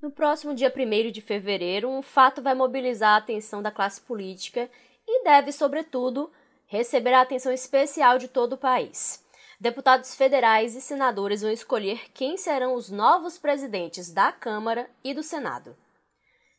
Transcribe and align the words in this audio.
No 0.00 0.10
próximo 0.10 0.54
dia 0.54 0.72
1 0.74 1.10
de 1.10 1.22
fevereiro, 1.22 1.88
um 1.88 2.02
fato 2.02 2.42
vai 2.42 2.54
mobilizar 2.54 3.14
a 3.14 3.16
atenção 3.16 3.62
da 3.62 3.70
classe 3.70 4.00
política 4.00 4.70
e 5.08 5.24
deve, 5.24 5.52
sobretudo, 5.52 6.30
receber 6.66 7.14
a 7.14 7.22
atenção 7.22 7.50
especial 7.50 8.18
de 8.18 8.28
todo 8.28 8.54
o 8.54 8.58
país. 8.58 9.24
Deputados 9.58 10.14
federais 10.14 10.76
e 10.76 10.82
senadores 10.82 11.40
vão 11.40 11.50
escolher 11.50 12.10
quem 12.12 12.36
serão 12.36 12.74
os 12.74 12.90
novos 12.90 13.38
presidentes 13.38 14.12
da 14.12 14.30
Câmara 14.30 14.88
e 15.02 15.14
do 15.14 15.22
Senado. 15.22 15.74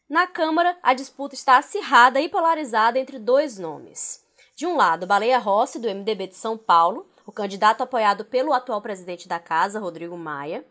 Na 0.09 0.25
Câmara, 0.25 0.75
a 0.81 0.95
disputa 0.95 1.35
está 1.35 1.57
acirrada 1.57 2.19
e 2.19 2.27
polarizada 2.27 2.97
entre 2.97 3.19
dois 3.19 3.59
nomes. 3.59 4.25
De 4.55 4.65
um 4.65 4.75
lado, 4.75 5.05
Baleia 5.05 5.37
Rossi, 5.37 5.77
do 5.77 5.87
MDB 5.87 6.27
de 6.27 6.35
São 6.35 6.57
Paulo, 6.57 7.07
o 7.23 7.31
candidato 7.31 7.83
apoiado 7.83 8.25
pelo 8.25 8.51
atual 8.51 8.81
presidente 8.81 9.27
da 9.27 9.37
Casa, 9.37 9.79
Rodrigo 9.79 10.17
Maia, 10.17 10.65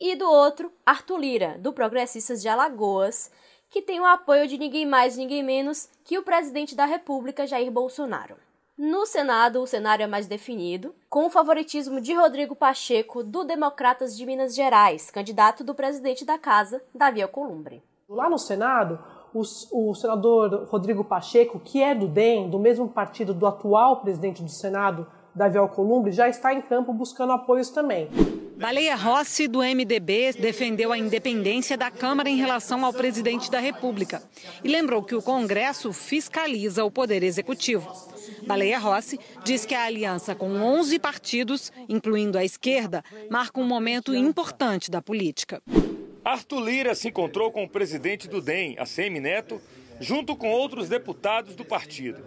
e 0.00 0.16
do 0.16 0.28
outro, 0.28 0.72
Arthur 0.84 1.18
Lira, 1.18 1.58
do 1.58 1.72
Progressistas 1.72 2.42
de 2.42 2.48
Alagoas, 2.48 3.30
que 3.70 3.82
tem 3.82 4.00
o 4.00 4.06
apoio 4.06 4.46
de 4.46 4.58
ninguém 4.58 4.86
mais, 4.86 5.16
ninguém 5.16 5.42
menos 5.42 5.88
que 6.04 6.18
o 6.18 6.22
presidente 6.22 6.74
da 6.74 6.84
República, 6.84 7.46
Jair 7.46 7.70
Bolsonaro. 7.70 8.36
No 8.76 9.06
Senado, 9.06 9.62
o 9.62 9.66
cenário 9.66 10.02
é 10.02 10.06
mais 10.06 10.26
definido, 10.26 10.94
com 11.08 11.26
o 11.26 11.30
favoritismo 11.30 12.00
de 12.00 12.12
Rodrigo 12.12 12.56
Pacheco, 12.56 13.22
do 13.22 13.44
Democratas 13.44 14.16
de 14.16 14.26
Minas 14.26 14.54
Gerais, 14.54 15.10
candidato 15.10 15.62
do 15.62 15.74
presidente 15.74 16.24
da 16.24 16.36
Casa, 16.38 16.82
Davi 16.92 17.22
Alcolumbre. 17.22 17.82
Lá 18.08 18.28
no 18.28 18.38
Senado, 18.38 18.98
o, 19.32 19.42
o, 19.72 19.94
senador 19.94 20.66
Rodrigo 20.68 21.04
Pacheco, 21.04 21.60
que 21.60 21.82
é 21.82 21.94
do 21.94 22.08
DEM, 22.08 22.50
do 22.50 22.58
mesmo 22.58 22.88
partido 22.88 23.32
do 23.32 23.46
atual 23.46 24.00
presidente 24.00 24.42
do 24.42 24.50
Senado, 24.50 25.06
Davi 25.34 25.56
Alcolumbre, 25.56 26.12
já 26.12 26.28
está 26.28 26.52
em 26.52 26.60
campo 26.60 26.92
buscando 26.92 27.32
apoios 27.32 27.70
também. 27.70 28.08
Baleia 28.56 28.94
Rossi, 28.94 29.48
do 29.48 29.58
MDB, 29.58 30.32
defendeu 30.34 30.92
a 30.92 30.98
independência 30.98 31.76
da 31.76 31.90
Câmara 31.90 32.28
em 32.28 32.36
relação 32.36 32.84
ao 32.84 32.92
presidente 32.92 33.50
da 33.50 33.58
República 33.58 34.22
e 34.62 34.68
lembrou 34.68 35.02
que 35.02 35.14
o 35.14 35.22
Congresso 35.22 35.92
fiscaliza 35.92 36.84
o 36.84 36.90
Poder 36.90 37.22
Executivo. 37.22 37.92
Baleia 38.46 38.78
Rossi 38.78 39.18
diz 39.44 39.66
que 39.66 39.74
a 39.74 39.84
aliança 39.84 40.34
com 40.34 40.50
11 40.50 40.98
partidos, 40.98 41.72
incluindo 41.88 42.38
a 42.38 42.44
esquerda, 42.44 43.02
marca 43.28 43.60
um 43.60 43.66
momento 43.66 44.14
importante 44.14 44.90
da 44.90 45.02
política. 45.02 45.60
Arthur 46.24 46.60
Lira 46.60 46.94
se 46.94 47.08
encontrou 47.08 47.50
com 47.50 47.64
o 47.64 47.68
presidente 47.68 48.28
do 48.28 48.40
DEM, 48.40 48.76
ACM 48.78 49.20
Neto, 49.20 49.60
junto 50.00 50.36
com 50.36 50.50
outros 50.50 50.88
deputados 50.88 51.54
do 51.54 51.64
partido. 51.64 52.24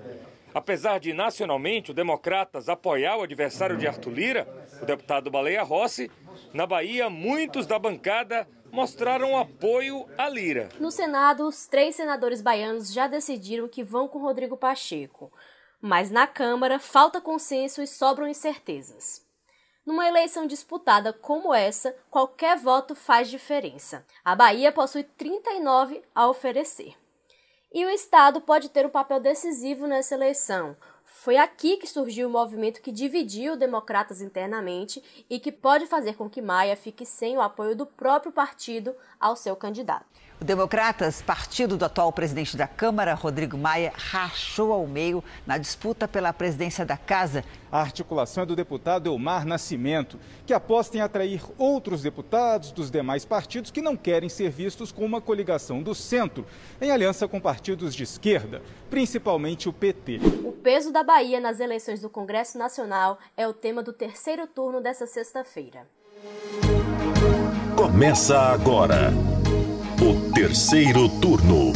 Apesar 0.57 0.99
de 0.99 1.13
nacionalmente 1.13 1.91
o 1.91 1.93
Democratas 1.93 2.67
apoiar 2.67 3.15
o 3.17 3.21
adversário 3.21 3.77
de 3.77 3.85
Arthur 3.85 4.09
Lira, 4.09 4.67
o 4.81 4.85
deputado 4.87 5.29
Baleia 5.29 5.61
Rossi, 5.61 6.09
na 6.51 6.65
Bahia 6.65 7.11
muitos 7.11 7.67
da 7.67 7.77
bancada 7.77 8.47
mostraram 8.71 9.37
apoio 9.37 10.09
a 10.17 10.27
Lira. 10.27 10.69
No 10.79 10.89
Senado, 10.89 11.47
os 11.47 11.67
três 11.67 11.95
senadores 11.95 12.41
baianos 12.41 12.91
já 12.91 13.05
decidiram 13.05 13.67
que 13.67 13.83
vão 13.83 14.07
com 14.07 14.17
Rodrigo 14.17 14.57
Pacheco. 14.57 15.31
Mas 15.79 16.09
na 16.09 16.25
Câmara 16.25 16.79
falta 16.79 17.21
consenso 17.21 17.79
e 17.79 17.85
sobram 17.85 18.27
incertezas. 18.27 19.23
Numa 19.85 20.07
eleição 20.07 20.47
disputada 20.47 21.13
como 21.13 21.53
essa, 21.53 21.95
qualquer 22.09 22.57
voto 22.57 22.95
faz 22.95 23.29
diferença. 23.29 24.03
A 24.25 24.35
Bahia 24.35 24.71
possui 24.71 25.03
39 25.03 26.01
a 26.15 26.27
oferecer. 26.27 26.95
E 27.73 27.85
o 27.85 27.89
Estado 27.89 28.39
pode 28.39 28.69
ter 28.69 28.85
um 28.85 28.89
papel 28.89 29.19
decisivo 29.19 29.87
nessa 29.87 30.15
eleição. 30.15 30.75
Foi 31.03 31.35
aqui 31.35 31.75
que 31.77 31.87
surgiu 31.87 32.29
o 32.29 32.31
movimento 32.31 32.81
que 32.81 32.93
dividiu 32.93 33.57
democratas 33.57 34.21
internamente 34.21 35.03
e 35.29 35.37
que 35.37 35.51
pode 35.51 35.85
fazer 35.85 36.15
com 36.15 36.29
que 36.29 36.41
Maia 36.41 36.77
fique 36.77 37.05
sem 37.05 37.37
o 37.37 37.41
apoio 37.41 37.75
do 37.75 37.85
próprio 37.85 38.31
partido 38.31 38.95
ao 39.19 39.35
seu 39.35 39.55
candidato. 39.55 40.05
O 40.39 40.45
Democratas, 40.45 41.19
partido 41.19 41.75
do 41.75 41.83
atual 41.83 42.11
presidente 42.11 42.55
da 42.55 42.67
Câmara, 42.67 43.15
Rodrigo 43.15 43.57
Maia, 43.57 43.91
rachou 43.95 44.71
ao 44.71 44.85
meio 44.85 45.23
na 45.47 45.57
disputa 45.57 46.07
pela 46.07 46.31
presidência 46.31 46.85
da 46.85 46.95
Casa. 46.95 47.43
A 47.71 47.81
articulação 47.81 48.43
é 48.43 48.45
do 48.45 48.55
deputado 48.55 49.09
Elmar 49.09 49.47
Nascimento, 49.47 50.19
que 50.45 50.53
aposta 50.53 50.95
em 50.95 51.01
atrair 51.01 51.41
outros 51.57 52.03
deputados 52.03 52.71
dos 52.71 52.91
demais 52.91 53.25
partidos 53.25 53.71
que 53.71 53.81
não 53.81 53.97
querem 53.97 54.29
ser 54.29 54.51
vistos 54.51 54.91
com 54.91 55.03
uma 55.03 55.19
coligação 55.19 55.81
do 55.81 55.95
centro, 55.95 56.45
em 56.79 56.91
aliança 56.91 57.27
com 57.27 57.39
partidos 57.39 57.95
de 57.95 58.03
esquerda, 58.03 58.61
principalmente 58.91 59.67
o 59.67 59.73
PT. 59.73 60.19
O 60.43 60.51
peso 60.51 60.93
da 60.93 61.03
Bahia 61.03 61.39
nas 61.39 61.59
eleições 61.59 61.99
do 61.99 62.11
Congresso 62.11 62.59
Nacional 62.59 63.17
é 63.35 63.47
o 63.47 63.53
tema 63.53 63.81
do 63.81 63.91
terceiro 63.91 64.45
turno 64.45 64.81
dessa 64.81 65.07
sexta-feira. 65.07 65.87
Começa 67.75 68.37
agora. 68.39 69.11
O 69.99 70.31
terceiro 70.31 71.09
turno. 71.09 71.73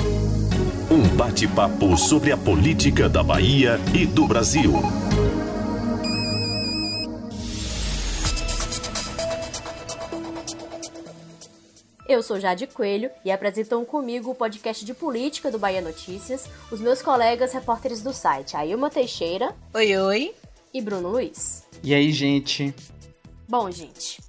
Um 0.91 1.15
bate-papo 1.15 1.97
sobre 1.97 2.31
a 2.31 2.37
política 2.37 3.09
da 3.09 3.23
Bahia 3.23 3.79
e 3.95 4.05
do 4.05 4.27
Brasil. 4.27 4.73
Eu 12.07 12.21
sou 12.21 12.39
Jade 12.39 12.67
Coelho 12.67 13.09
e 13.25 13.31
apresentam 13.31 13.83
comigo 13.83 14.31
o 14.31 14.35
podcast 14.35 14.85
de 14.85 14.93
política 14.93 15.49
do 15.49 15.57
Bahia 15.57 15.81
Notícias 15.81 16.47
os 16.71 16.79
meus 16.79 17.01
colegas 17.01 17.53
repórteres 17.53 18.03
do 18.03 18.13
site, 18.13 18.55
Ailma 18.55 18.89
Teixeira. 18.89 19.55
Oi, 19.73 19.97
oi. 19.97 20.35
E 20.73 20.81
Bruno 20.81 21.09
Luiz. 21.09 21.63
E 21.83 21.93
aí, 21.93 22.11
gente? 22.11 22.73
Bom, 23.49 23.71
gente, 23.71 24.19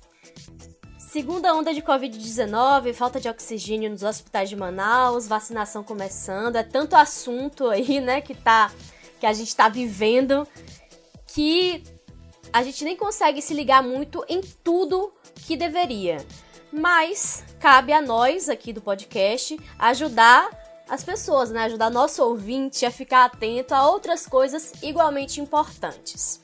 Segunda 1.12 1.54
onda 1.54 1.74
de 1.74 1.82
Covid-19, 1.82 2.94
falta 2.94 3.20
de 3.20 3.28
oxigênio 3.28 3.90
nos 3.90 4.02
hospitais 4.02 4.48
de 4.48 4.56
Manaus, 4.56 5.28
vacinação 5.28 5.84
começando, 5.84 6.56
é 6.56 6.62
tanto 6.62 6.96
assunto 6.96 7.68
aí, 7.68 8.00
né, 8.00 8.22
que 8.22 8.34
tá 8.34 8.72
que 9.20 9.26
a 9.26 9.32
gente 9.34 9.54
tá 9.54 9.68
vivendo 9.68 10.48
que 11.26 11.82
a 12.50 12.62
gente 12.62 12.82
nem 12.82 12.96
consegue 12.96 13.42
se 13.42 13.52
ligar 13.52 13.82
muito 13.82 14.24
em 14.26 14.40
tudo 14.40 15.12
que 15.34 15.54
deveria. 15.54 16.16
Mas 16.72 17.44
cabe 17.60 17.92
a 17.92 18.00
nós 18.00 18.48
aqui 18.48 18.72
do 18.72 18.80
podcast 18.80 19.60
ajudar 19.78 20.48
as 20.88 21.04
pessoas, 21.04 21.50
né, 21.50 21.64
ajudar 21.64 21.90
nosso 21.90 22.24
ouvinte 22.24 22.86
a 22.86 22.90
ficar 22.90 23.26
atento 23.26 23.74
a 23.74 23.86
outras 23.86 24.26
coisas 24.26 24.72
igualmente 24.82 25.42
importantes 25.42 26.40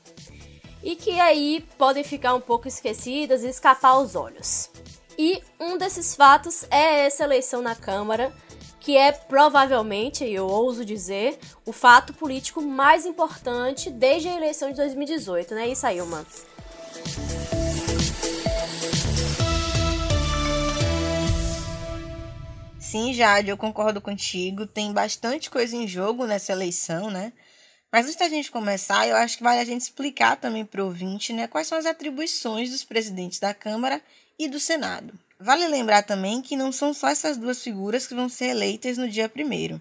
e 0.88 0.97
que 0.97 1.21
aí 1.21 1.62
podem 1.76 2.03
ficar 2.03 2.34
um 2.34 2.41
pouco 2.41 2.66
esquecidas 2.66 3.44
e 3.44 3.49
escapar 3.49 3.91
aos 3.91 4.15
olhos. 4.15 4.71
E 5.19 5.43
um 5.60 5.76
desses 5.76 6.16
fatos 6.16 6.65
é 6.71 7.04
essa 7.04 7.25
eleição 7.25 7.60
na 7.60 7.75
Câmara, 7.75 8.32
que 8.81 8.97
é 8.97 9.12
provavelmente, 9.12 10.25
eu 10.25 10.47
ouso 10.47 10.87
dizer, 10.87 11.38
o 11.66 11.75
fato 11.75 12.15
político 12.15 12.62
mais 12.62 13.04
importante 13.04 13.91
desde 13.91 14.28
a 14.31 14.37
eleição 14.38 14.71
de 14.71 14.77
2018, 14.77 15.54
né? 15.54 15.69
Isso 15.69 15.87
aí, 15.87 16.00
uma. 16.00 16.25
Sim, 22.81 23.12
Jade, 23.12 23.50
eu 23.50 23.59
concordo 23.59 24.00
contigo. 24.00 24.66
Tem 24.66 24.91
bastante 24.91 25.50
coisa 25.50 25.77
em 25.77 25.87
jogo 25.87 26.25
nessa 26.25 26.53
eleição, 26.53 27.10
né? 27.10 27.34
Mas 27.91 28.04
antes 28.04 28.19
da 28.19 28.28
gente 28.28 28.50
começar, 28.50 29.09
eu 29.09 29.16
acho 29.16 29.38
que 29.38 29.43
vale 29.43 29.60
a 29.60 29.65
gente 29.65 29.81
explicar 29.81 30.37
também 30.37 30.65
para 30.65 30.82
o 30.82 30.87
ouvinte 30.87 31.32
né, 31.32 31.47
quais 31.47 31.66
são 31.66 31.78
as 31.78 31.87
atribuições 31.87 32.71
dos 32.71 32.84
presidentes 32.84 33.38
da 33.38 33.54
Câmara 33.54 34.03
e 34.38 34.47
do 34.47 34.60
Senado. 34.60 35.19
Vale 35.41 35.66
lembrar 35.69 36.03
também 36.03 36.43
que 36.43 36.56
não 36.56 36.71
são 36.71 36.93
só 36.93 37.09
essas 37.09 37.37
duas 37.37 37.62
figuras 37.62 38.06
que 38.06 38.15
vão 38.15 38.28
ser 38.28 38.47
eleitas 38.47 38.98
no 38.98 39.09
dia 39.09 39.31
1. 39.34 39.81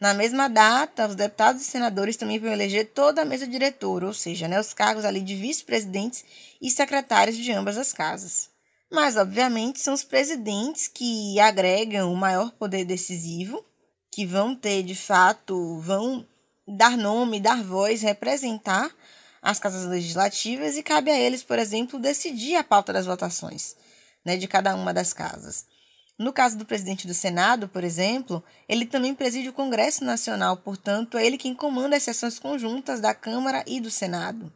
Na 0.00 0.12
mesma 0.12 0.48
data, 0.48 1.06
os 1.06 1.14
deputados 1.14 1.62
e 1.62 1.64
senadores 1.64 2.16
também 2.16 2.38
vão 2.38 2.52
eleger 2.52 2.90
toda 2.92 3.22
a 3.22 3.24
mesa 3.24 3.46
diretora, 3.46 4.06
ou 4.06 4.14
seja, 4.14 4.48
né, 4.48 4.58
os 4.58 4.74
cargos 4.74 5.04
ali 5.04 5.20
de 5.20 5.34
vice-presidentes 5.34 6.24
e 6.60 6.70
secretários 6.70 7.36
de 7.36 7.52
ambas 7.52 7.78
as 7.78 7.92
casas. 7.92 8.50
Mas, 8.90 9.16
obviamente, 9.16 9.78
são 9.78 9.94
os 9.94 10.02
presidentes 10.02 10.88
que 10.88 11.38
agregam 11.38 12.12
o 12.12 12.16
maior 12.16 12.50
poder 12.52 12.84
decisivo, 12.84 13.64
que 14.10 14.26
vão 14.26 14.54
ter, 14.54 14.82
de 14.82 14.94
fato, 14.94 15.78
vão 15.80 16.26
dar 16.70 16.96
nome, 16.96 17.40
dar 17.40 17.62
voz, 17.62 18.02
representar 18.02 18.90
as 19.42 19.58
casas 19.58 19.86
legislativas 19.86 20.76
e 20.76 20.82
cabe 20.82 21.10
a 21.10 21.18
eles, 21.18 21.42
por 21.42 21.58
exemplo, 21.58 21.98
decidir 21.98 22.56
a 22.56 22.64
pauta 22.64 22.92
das 22.92 23.06
votações 23.06 23.76
né, 24.24 24.36
de 24.36 24.46
cada 24.46 24.74
uma 24.74 24.92
das 24.92 25.12
casas. 25.12 25.66
No 26.18 26.32
caso 26.34 26.58
do 26.58 26.66
presidente 26.66 27.06
do 27.06 27.14
Senado, 27.14 27.66
por 27.66 27.82
exemplo, 27.82 28.44
ele 28.68 28.84
também 28.84 29.14
preside 29.14 29.48
o 29.48 29.54
Congresso 29.54 30.04
Nacional, 30.04 30.58
portanto, 30.58 31.16
é 31.16 31.26
ele 31.26 31.38
quem 31.38 31.54
comanda 31.54 31.96
as 31.96 32.02
sessões 32.02 32.38
conjuntas 32.38 33.00
da 33.00 33.14
Câmara 33.14 33.64
e 33.66 33.80
do 33.80 33.90
Senado. 33.90 34.52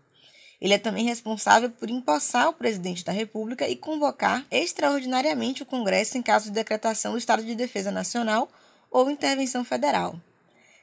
Ele 0.60 0.75
é 0.75 0.78
também 0.78 1.06
responsável 1.06 1.70
por 1.70 1.88
empossar 1.88 2.49
o 2.49 2.52
presidente 2.52 3.05
da 3.05 3.12
República 3.12 3.67
e 3.67 3.76
convocar 3.76 4.46
extraordinariamente 4.50 5.62
o 5.62 5.67
Congresso 5.67 6.19
em 6.19 6.22
caso 6.22 6.46
de 6.46 6.52
decretação 6.52 7.12
do 7.12 7.19
estado 7.19 7.43
de 7.43 7.55
defesa 7.55 7.90
nacional 7.90 8.49
ou 8.90 9.10
intervenção 9.10 9.64
federal. 9.64 10.20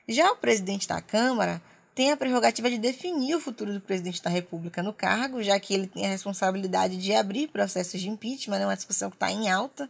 Já 0.08 0.32
o 0.32 0.36
presidente 0.36 0.88
da 0.88 1.02
Câmara 1.02 1.62
tem 1.94 2.12
a 2.12 2.18
prerrogativa 2.18 2.70
de 2.70 2.78
definir 2.78 3.36
o 3.36 3.40
futuro 3.42 3.74
do 3.74 3.82
presidente 3.82 4.22
da 4.22 4.30
República 4.30 4.82
no 4.82 4.94
cargo, 4.94 5.44
já 5.44 5.60
que 5.60 5.74
ele 5.74 5.88
tem 5.88 6.06
a 6.06 6.10
responsabilidade 6.10 6.98
de 6.98 7.14
abrir 7.14 7.48
processos 7.50 8.00
de 8.00 8.10
impeachment, 8.10 8.58
é 8.58 8.66
uma 8.66 8.76
discussão 8.76 9.10
que 9.10 9.16
está 9.16 9.32
em 9.32 9.50
alta. 9.50 9.90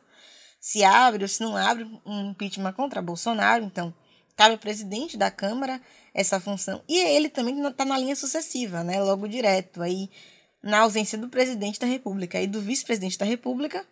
se 0.59 0.83
abre 0.83 1.23
ou 1.23 1.27
se 1.27 1.41
não 1.41 1.57
abre 1.57 1.89
um 2.05 2.29
impeachment 2.29 2.73
contra 2.73 3.01
Bolsonaro. 3.01 3.63
Então, 3.63 3.91
cabe 4.35 4.53
ao 4.53 4.59
presidente 4.59 5.17
da 5.17 5.31
Câmara 5.31 5.81
essa 6.13 6.39
função. 6.39 6.83
E 6.87 6.99
ele 6.99 7.29
também 7.29 7.59
está 7.65 7.83
na 7.83 7.97
linha 7.97 8.15
sucessiva, 8.15 8.83
né? 8.83 9.01
Logo 9.01 9.27
direto. 9.27 9.81
Aí, 9.81 10.09
na 10.61 10.79
ausência 10.81 11.17
do 11.17 11.29
presidente 11.29 11.79
da 11.79 11.87
República 11.87 12.39
e 12.39 12.45
do 12.45 12.61
vice-presidente 12.61 13.17
da 13.17 13.25
República, 13.25 13.83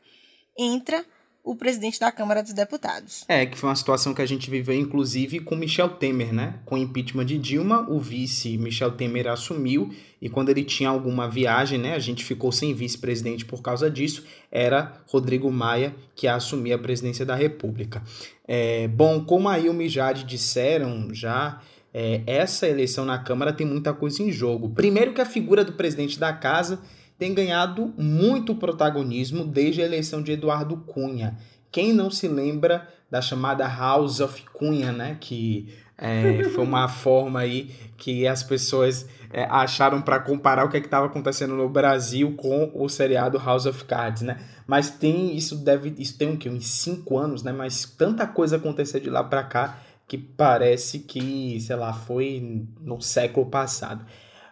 entra 0.58 1.04
o 1.50 1.56
presidente 1.56 2.00
da 2.00 2.12
Câmara 2.12 2.44
dos 2.44 2.54
Deputados. 2.54 3.26
É, 3.28 3.44
que 3.44 3.58
foi 3.58 3.70
uma 3.70 3.76
situação 3.76 4.14
que 4.14 4.22
a 4.22 4.26
gente 4.26 4.52
viveu, 4.52 4.76
inclusive, 4.76 5.40
com 5.40 5.56
Michel 5.56 5.90
Temer, 5.90 6.32
né? 6.32 6.60
Com 6.64 6.76
o 6.76 6.78
impeachment 6.78 7.26
de 7.26 7.40
Dilma, 7.40 7.90
o 7.90 8.00
vice 8.00 8.56
Michel 8.56 8.92
Temer 8.92 9.28
assumiu, 9.28 9.90
e 10.22 10.30
quando 10.30 10.50
ele 10.50 10.64
tinha 10.64 10.90
alguma 10.90 11.28
viagem, 11.28 11.80
né? 11.80 11.96
A 11.96 12.00
gente 12.00 12.24
ficou 12.24 12.52
sem 12.52 12.72
vice-presidente 12.76 13.46
por 13.46 13.64
causa 13.64 13.90
disso, 13.90 14.24
era 14.52 15.02
Rodrigo 15.08 15.52
Maia 15.52 15.96
que 16.16 16.28
assumia 16.28 16.76
a 16.76 16.80
presidência 16.80 17.26
da 17.26 17.34
República. 17.34 18.04
É, 18.48 18.88
bom, 18.88 19.24
como 19.24 19.50
a 19.50 19.58
Ilma 19.58 19.84
e 19.84 19.90
Jade 19.90 20.26
disseram 20.26 21.12
já, 21.12 21.62
é, 21.92 22.22
essa 22.28 22.68
eleição 22.68 23.06
na 23.06 23.18
Câmara 23.18 23.52
tem 23.52 23.66
muita 23.66 23.92
coisa 23.92 24.22
em 24.22 24.32
jogo. 24.32 24.70
Primeiro 24.70 25.14
que 25.14 25.22
a 25.22 25.26
figura 25.26 25.66
do 25.66 25.74
presidente 25.74 26.20
da 26.20 26.32
casa 26.32 26.80
tem 27.20 27.34
ganhado 27.34 27.94
muito 27.98 28.56
protagonismo 28.56 29.44
desde 29.44 29.82
a 29.82 29.86
eleição 29.86 30.24
de 30.24 30.32
Eduardo 30.32 30.78
Cunha. 30.78 31.38
Quem 31.70 31.94
não 31.94 32.10
se 32.10 32.30
lembra 32.30 32.88
da 33.12 33.22
chamada 33.22 33.68
House 33.68 34.22
of 34.22 34.42
Cunha, 34.54 34.94
né? 34.94 35.18
Que 35.20 35.68
é, 35.98 36.46
foi 36.46 36.64
uma 36.64 36.88
forma 36.90 37.42
aí 37.42 37.70
que 37.98 38.26
as 38.26 38.42
pessoas 38.42 39.06
é, 39.34 39.44
acharam 39.44 40.02
para 40.02 40.20
comparar 40.22 40.64
o 40.64 40.70
que 40.70 40.78
é 40.78 40.80
estava 40.80 41.08
acontecendo 41.08 41.56
no 41.56 41.68
Brasil 41.68 42.36
com 42.38 42.72
o 42.74 42.88
seriado 42.88 43.38
House 43.38 43.66
of 43.66 43.84
Cards, 43.84 44.22
né? 44.22 44.40
Mas 44.66 44.90
tem 44.90 45.36
isso 45.36 45.58
deve 45.58 45.94
isso 45.98 46.18
tem 46.18 46.30
um 46.30 46.38
que 46.38 46.50
uns 46.50 46.68
cinco 46.68 47.18
anos, 47.18 47.44
né? 47.44 47.52
Mas 47.52 47.84
tanta 47.84 48.26
coisa 48.26 48.56
aconteceu 48.56 49.02
de 49.02 49.10
lá 49.10 49.26
para 49.26 49.44
cá 49.44 49.78
que 50.08 50.18
parece 50.18 51.00
que 51.00 51.60
sei 51.60 51.76
lá 51.76 51.92
foi 51.92 52.66
no 52.80 53.02
século 53.02 53.48
passado. 53.48 54.06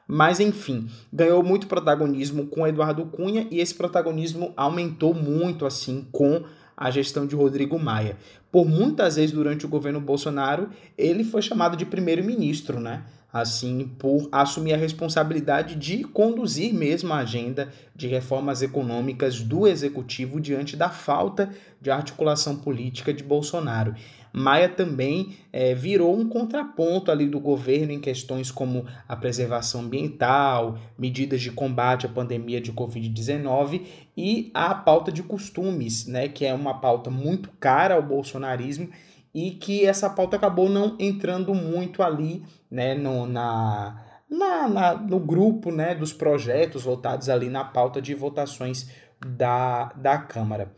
Mas 0.07 0.39
enfim, 0.39 0.88
ganhou 1.12 1.44
muito 1.44 1.68
protagonismo 1.68 2.48
com 2.48 2.65
Eduardo 2.65 3.06
Cunha 3.06 3.45
e 3.51 3.59
esse 3.59 3.75
protagonismo 3.75 4.54
aumentou 4.56 5.13
muito 5.13 5.65
assim 5.65 6.07
com 6.12 6.44
a 6.77 6.89
gestão 6.89 7.25
de 7.25 7.36
Rodrigo 7.36 7.77
Maia. 7.77 8.15
Por 8.51 8.65
muitas 8.65 9.15
vezes 9.18 9.31
durante 9.31 9.65
o 9.65 9.69
governo 9.69 10.00
Bolsonaro, 10.00 10.69
ele 10.98 11.24
foi 11.24 11.42
chamado 11.42 11.75
de 11.75 11.86
primeiro-ministro, 11.86 12.80
né? 12.80 13.04
Assim, 13.39 13.92
por 14.00 14.28
assumir 14.31 14.74
a 14.74 14.78
responsabilidade 14.78 15.75
de 15.75 16.04
conduzir 16.04 16.74
mesmo 16.74 17.13
a 17.13 17.19
agenda 17.19 17.72
de 17.95 18.07
reformas 18.07 18.63
econômicas 18.63 19.42
do 19.42 19.68
executivo 19.68 20.42
diante 20.42 20.75
da 20.75 20.89
falta 20.89 21.51
de 21.80 21.92
articulação 21.92 22.56
política 22.56 23.13
de 23.13 23.24
Bolsonaro. 23.24 23.94
Maia 24.34 24.68
também 24.68 25.36
é, 25.54 25.75
virou 25.75 26.18
um 26.18 26.28
contraponto 26.28 27.12
ali 27.12 27.28
do 27.28 27.39
governo 27.39 27.92
em 27.92 28.00
questões 28.00 28.50
como 28.50 28.86
a 29.07 29.16
preservação 29.16 29.81
ambiental, 29.81 30.80
medidas 30.98 31.39
de 31.39 31.51
combate 31.51 32.07
à 32.07 32.10
pandemia 32.10 32.60
de 32.60 32.74
Covid-19 32.74 33.81
e 34.16 34.50
a 34.54 34.74
pauta 34.74 35.12
de 35.12 35.22
costumes, 35.22 36.07
né, 36.07 36.28
que 36.28 36.44
é 36.44 36.54
uma 36.54 36.80
pauta 36.80 37.12
muito 37.12 37.50
cara 37.60 37.94
ao 37.94 38.01
bolsonarismo 38.01 38.89
e 39.38 39.51
que 39.51 39.86
essa 39.86 40.10
pauta 40.10 40.36
acabou 40.36 40.68
não 40.68 40.95
entrando 40.98 41.54
muito 41.54 42.01
ali 42.01 42.44
né, 42.72 42.95
no, 42.95 43.28
na, 43.28 44.04
na, 44.28 44.68
na, 44.68 44.94
no 44.95 45.19
grupo 45.19 45.72
né, 45.72 45.94
dos 45.94 46.12
projetos 46.12 46.81
votados 46.81 47.30
ali 47.30 47.48
na 47.48 47.63
pauta 47.63 48.01
de 48.01 48.16
votações 48.16 48.89
da, 49.24 49.94
da 49.95 50.18
Câmara. 50.18 50.74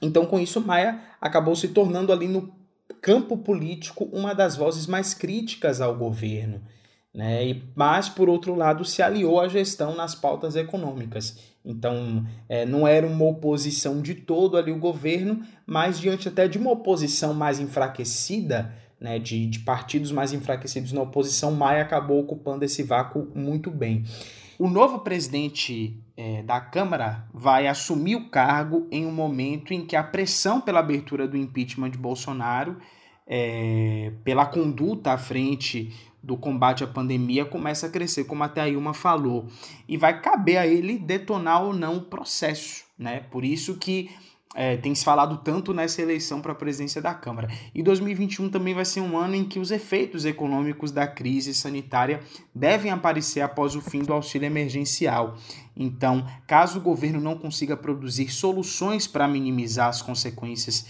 Então, 0.00 0.26
com 0.26 0.40
isso, 0.40 0.60
Maia 0.60 1.00
acabou 1.20 1.54
se 1.54 1.68
tornando 1.68 2.12
ali 2.12 2.26
no 2.26 2.52
campo 3.00 3.38
político 3.38 4.10
uma 4.12 4.34
das 4.34 4.56
vozes 4.56 4.88
mais 4.88 5.14
críticas 5.14 5.80
ao 5.80 5.94
governo. 5.94 6.60
Né? 7.14 7.46
E, 7.46 7.62
mas, 7.76 8.08
por 8.08 8.28
outro 8.28 8.56
lado, 8.56 8.84
se 8.84 9.02
aliou 9.02 9.40
à 9.40 9.46
gestão 9.46 9.94
nas 9.94 10.16
pautas 10.16 10.56
econômicas. 10.56 11.38
Então, 11.64 12.26
é, 12.48 12.66
não 12.66 12.86
era 12.86 13.06
uma 13.06 13.24
oposição 13.24 14.00
de 14.02 14.14
todo 14.14 14.56
ali 14.56 14.72
o 14.72 14.78
governo, 14.78 15.42
mas 15.64 16.00
diante 16.00 16.28
até 16.28 16.48
de 16.48 16.58
uma 16.58 16.72
oposição 16.72 17.32
mais 17.32 17.60
enfraquecida, 17.60 18.74
né, 19.00 19.18
de, 19.18 19.46
de 19.46 19.60
partidos 19.60 20.10
mais 20.10 20.32
enfraquecidos 20.32 20.92
na 20.92 21.02
oposição, 21.02 21.52
Maia 21.52 21.82
acabou 21.82 22.20
ocupando 22.20 22.64
esse 22.64 22.82
vácuo 22.82 23.28
muito 23.34 23.70
bem. 23.70 24.04
O 24.58 24.68
novo 24.68 25.00
presidente 25.00 26.00
é, 26.16 26.42
da 26.42 26.60
Câmara 26.60 27.26
vai 27.32 27.66
assumir 27.66 28.16
o 28.16 28.28
cargo 28.28 28.86
em 28.90 29.04
um 29.06 29.12
momento 29.12 29.72
em 29.72 29.84
que 29.84 29.96
a 29.96 30.04
pressão 30.04 30.60
pela 30.60 30.80
abertura 30.80 31.26
do 31.26 31.36
impeachment 31.36 31.90
de 31.90 31.98
Bolsonaro, 31.98 32.76
é, 33.26 34.12
pela 34.22 34.46
conduta 34.46 35.12
à 35.12 35.18
frente 35.18 35.92
do 36.22 36.36
combate 36.36 36.84
à 36.84 36.86
pandemia, 36.86 37.44
começa 37.44 37.86
a 37.86 37.90
crescer, 37.90 38.24
como 38.24 38.44
até 38.44 38.60
a 38.60 38.68
Ilma 38.68 38.94
falou. 38.94 39.48
E 39.88 39.96
vai 39.96 40.20
caber 40.20 40.56
a 40.56 40.66
ele 40.66 40.98
detonar 40.98 41.64
ou 41.64 41.72
não 41.72 41.96
o 41.96 42.02
processo. 42.02 42.84
Né? 42.96 43.20
Por 43.30 43.44
isso 43.44 43.76
que 43.76 44.10
é, 44.54 44.76
tem 44.76 44.94
se 44.94 45.04
falado 45.04 45.38
tanto 45.38 45.72
nessa 45.72 46.02
eleição 46.02 46.40
para 46.40 46.52
a 46.52 46.54
presidência 46.54 47.00
da 47.00 47.14
Câmara. 47.14 47.48
E 47.74 47.82
2021 47.82 48.50
também 48.50 48.74
vai 48.74 48.84
ser 48.84 49.00
um 49.00 49.16
ano 49.16 49.34
em 49.34 49.44
que 49.44 49.58
os 49.58 49.70
efeitos 49.70 50.24
econômicos 50.24 50.92
da 50.92 51.06
crise 51.06 51.54
sanitária 51.54 52.20
devem 52.54 52.92
aparecer 52.92 53.40
após 53.40 53.74
o 53.74 53.80
fim 53.80 54.02
do 54.02 54.12
auxílio 54.12 54.46
emergencial. 54.46 55.36
Então, 55.74 56.26
caso 56.46 56.78
o 56.78 56.82
governo 56.82 57.20
não 57.20 57.36
consiga 57.36 57.76
produzir 57.76 58.28
soluções 58.28 59.06
para 59.06 59.26
minimizar 59.26 59.88
as 59.88 60.02
consequências 60.02 60.86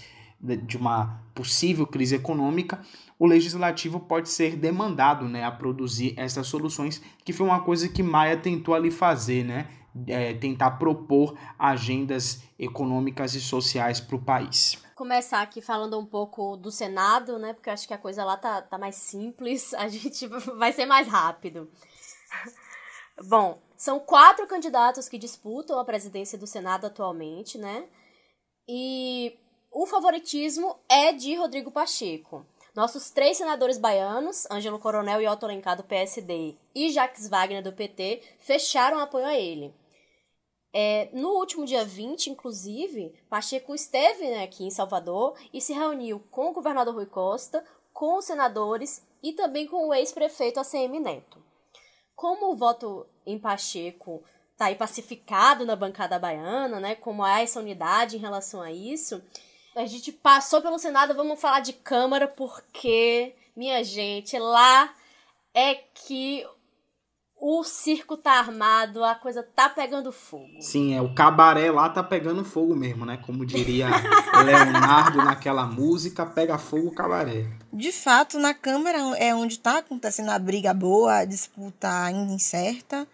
de 0.65 0.75
uma 0.75 1.21
possível 1.33 1.87
crise 1.87 2.15
econômica, 2.15 2.81
o 3.23 3.25
legislativo 3.25 4.01
pode 4.01 4.27
ser 4.27 4.57
demandado 4.57 5.29
né, 5.29 5.45
a 5.45 5.51
produzir 5.51 6.13
essas 6.17 6.45
soluções, 6.45 7.01
que 7.23 7.31
foi 7.31 7.47
uma 7.47 7.63
coisa 7.63 7.87
que 7.87 8.03
Maia 8.03 8.35
tentou 8.35 8.75
ali 8.75 8.91
fazer, 8.91 9.45
né? 9.45 9.65
é, 10.07 10.33
tentar 10.33 10.71
propor 10.71 11.37
agendas 11.57 12.41
econômicas 12.59 13.33
e 13.33 13.39
sociais 13.39 14.01
para 14.01 14.17
o 14.17 14.21
país. 14.21 14.77
Começar 14.93 15.41
aqui 15.41 15.61
falando 15.61 15.97
um 15.97 16.05
pouco 16.05 16.57
do 16.57 16.69
Senado, 16.69 17.39
né? 17.39 17.53
Porque 17.53 17.69
acho 17.69 17.87
que 17.87 17.93
a 17.93 17.97
coisa 17.97 18.25
lá 18.25 18.35
tá, 18.35 18.61
tá 18.61 18.77
mais 18.77 18.95
simples, 18.95 19.73
a 19.75 19.87
gente 19.87 20.27
vai 20.27 20.73
ser 20.73 20.85
mais 20.85 21.07
rápido. 21.07 21.71
Bom, 23.25 23.57
são 23.77 24.01
quatro 24.01 24.45
candidatos 24.47 25.07
que 25.07 25.17
disputam 25.17 25.79
a 25.79 25.85
presidência 25.85 26.37
do 26.37 26.45
Senado 26.45 26.87
atualmente, 26.87 27.57
né? 27.57 27.85
E 28.67 29.37
o 29.71 29.85
favoritismo 29.85 30.75
é 30.89 31.13
de 31.13 31.35
Rodrigo 31.35 31.71
Pacheco. 31.71 32.45
Nossos 32.75 33.11
três 33.11 33.37
senadores 33.37 33.77
baianos, 33.77 34.47
Ângelo 34.49 34.79
Coronel 34.79 35.21
e 35.21 35.27
Otto 35.27 35.45
Alencar 35.45 35.77
do 35.77 35.83
PSD 35.83 36.57
e 36.73 36.89
Jacques 36.89 37.29
Wagner 37.29 37.61
do 37.61 37.71
PT, 37.71 38.21
fecharam 38.39 38.97
apoio 38.97 39.27
a 39.27 39.35
ele. 39.35 39.71
É, 40.73 41.07
no 41.13 41.29
último 41.29 41.65
dia 41.65 41.85
20, 41.85 42.31
inclusive, 42.31 43.13
Pacheco 43.29 43.75
esteve 43.75 44.27
né, 44.27 44.43
aqui 44.43 44.65
em 44.65 44.71
Salvador 44.71 45.37
e 45.53 45.61
se 45.61 45.71
reuniu 45.71 46.19
com 46.31 46.49
o 46.49 46.53
governador 46.53 46.95
Rui 46.95 47.05
Costa, 47.05 47.63
com 47.93 48.17
os 48.17 48.25
senadores 48.25 49.05
e 49.21 49.33
também 49.33 49.67
com 49.67 49.89
o 49.89 49.93
ex-prefeito 49.93 50.59
ACM 50.59 50.99
Neto. 50.99 51.37
Como 52.15 52.51
o 52.51 52.55
voto 52.55 53.05
em 53.23 53.37
Pacheco 53.37 54.23
está 54.53 54.65
aí 54.65 54.75
pacificado 54.75 55.63
na 55.63 55.75
bancada 55.75 56.17
baiana, 56.17 56.79
né, 56.79 56.95
como 56.95 57.23
há 57.23 57.41
essa 57.41 57.59
unidade 57.59 58.17
em 58.17 58.19
relação 58.19 58.59
a 58.59 58.71
isso, 58.71 59.23
a 59.75 59.85
gente 59.85 60.11
passou 60.11 60.61
pelo 60.61 60.79
Senado, 60.79 61.13
vamos 61.13 61.39
falar 61.39 61.59
de 61.59 61.73
Câmara, 61.73 62.27
porque, 62.27 63.35
minha 63.55 63.83
gente, 63.83 64.37
lá 64.37 64.93
é 65.53 65.75
que 65.75 66.45
o 67.45 67.61
circo 67.63 68.15
tá 68.15 68.39
armado, 68.39 69.03
a 69.03 69.15
coisa 69.15 69.43
tá 69.43 69.67
pegando 69.67 70.13
fogo. 70.13 70.61
Sim, 70.61 70.95
é, 70.95 71.01
o 71.01 71.13
cabaré 71.13 71.69
lá 71.69 71.89
tá 71.89 72.01
pegando 72.01 72.45
fogo 72.45 72.73
mesmo, 72.73 73.05
né? 73.05 73.17
Como 73.17 73.45
diria 73.45 73.87
Leonardo 74.45 75.17
naquela 75.17 75.65
música, 75.65 76.25
pega 76.25 76.57
fogo 76.57 76.87
o 76.87 76.95
cabaré. 76.95 77.45
De 77.73 77.91
fato, 77.91 78.39
na 78.39 78.53
Câmara 78.53 78.97
é 79.17 79.35
onde 79.35 79.59
tá 79.59 79.79
acontecendo 79.79 80.29
a 80.29 80.39
briga 80.39 80.73
boa, 80.73 81.17
a 81.17 81.25
disputa 81.25 82.05
ainda 82.05 82.31
incerta. 82.31 83.05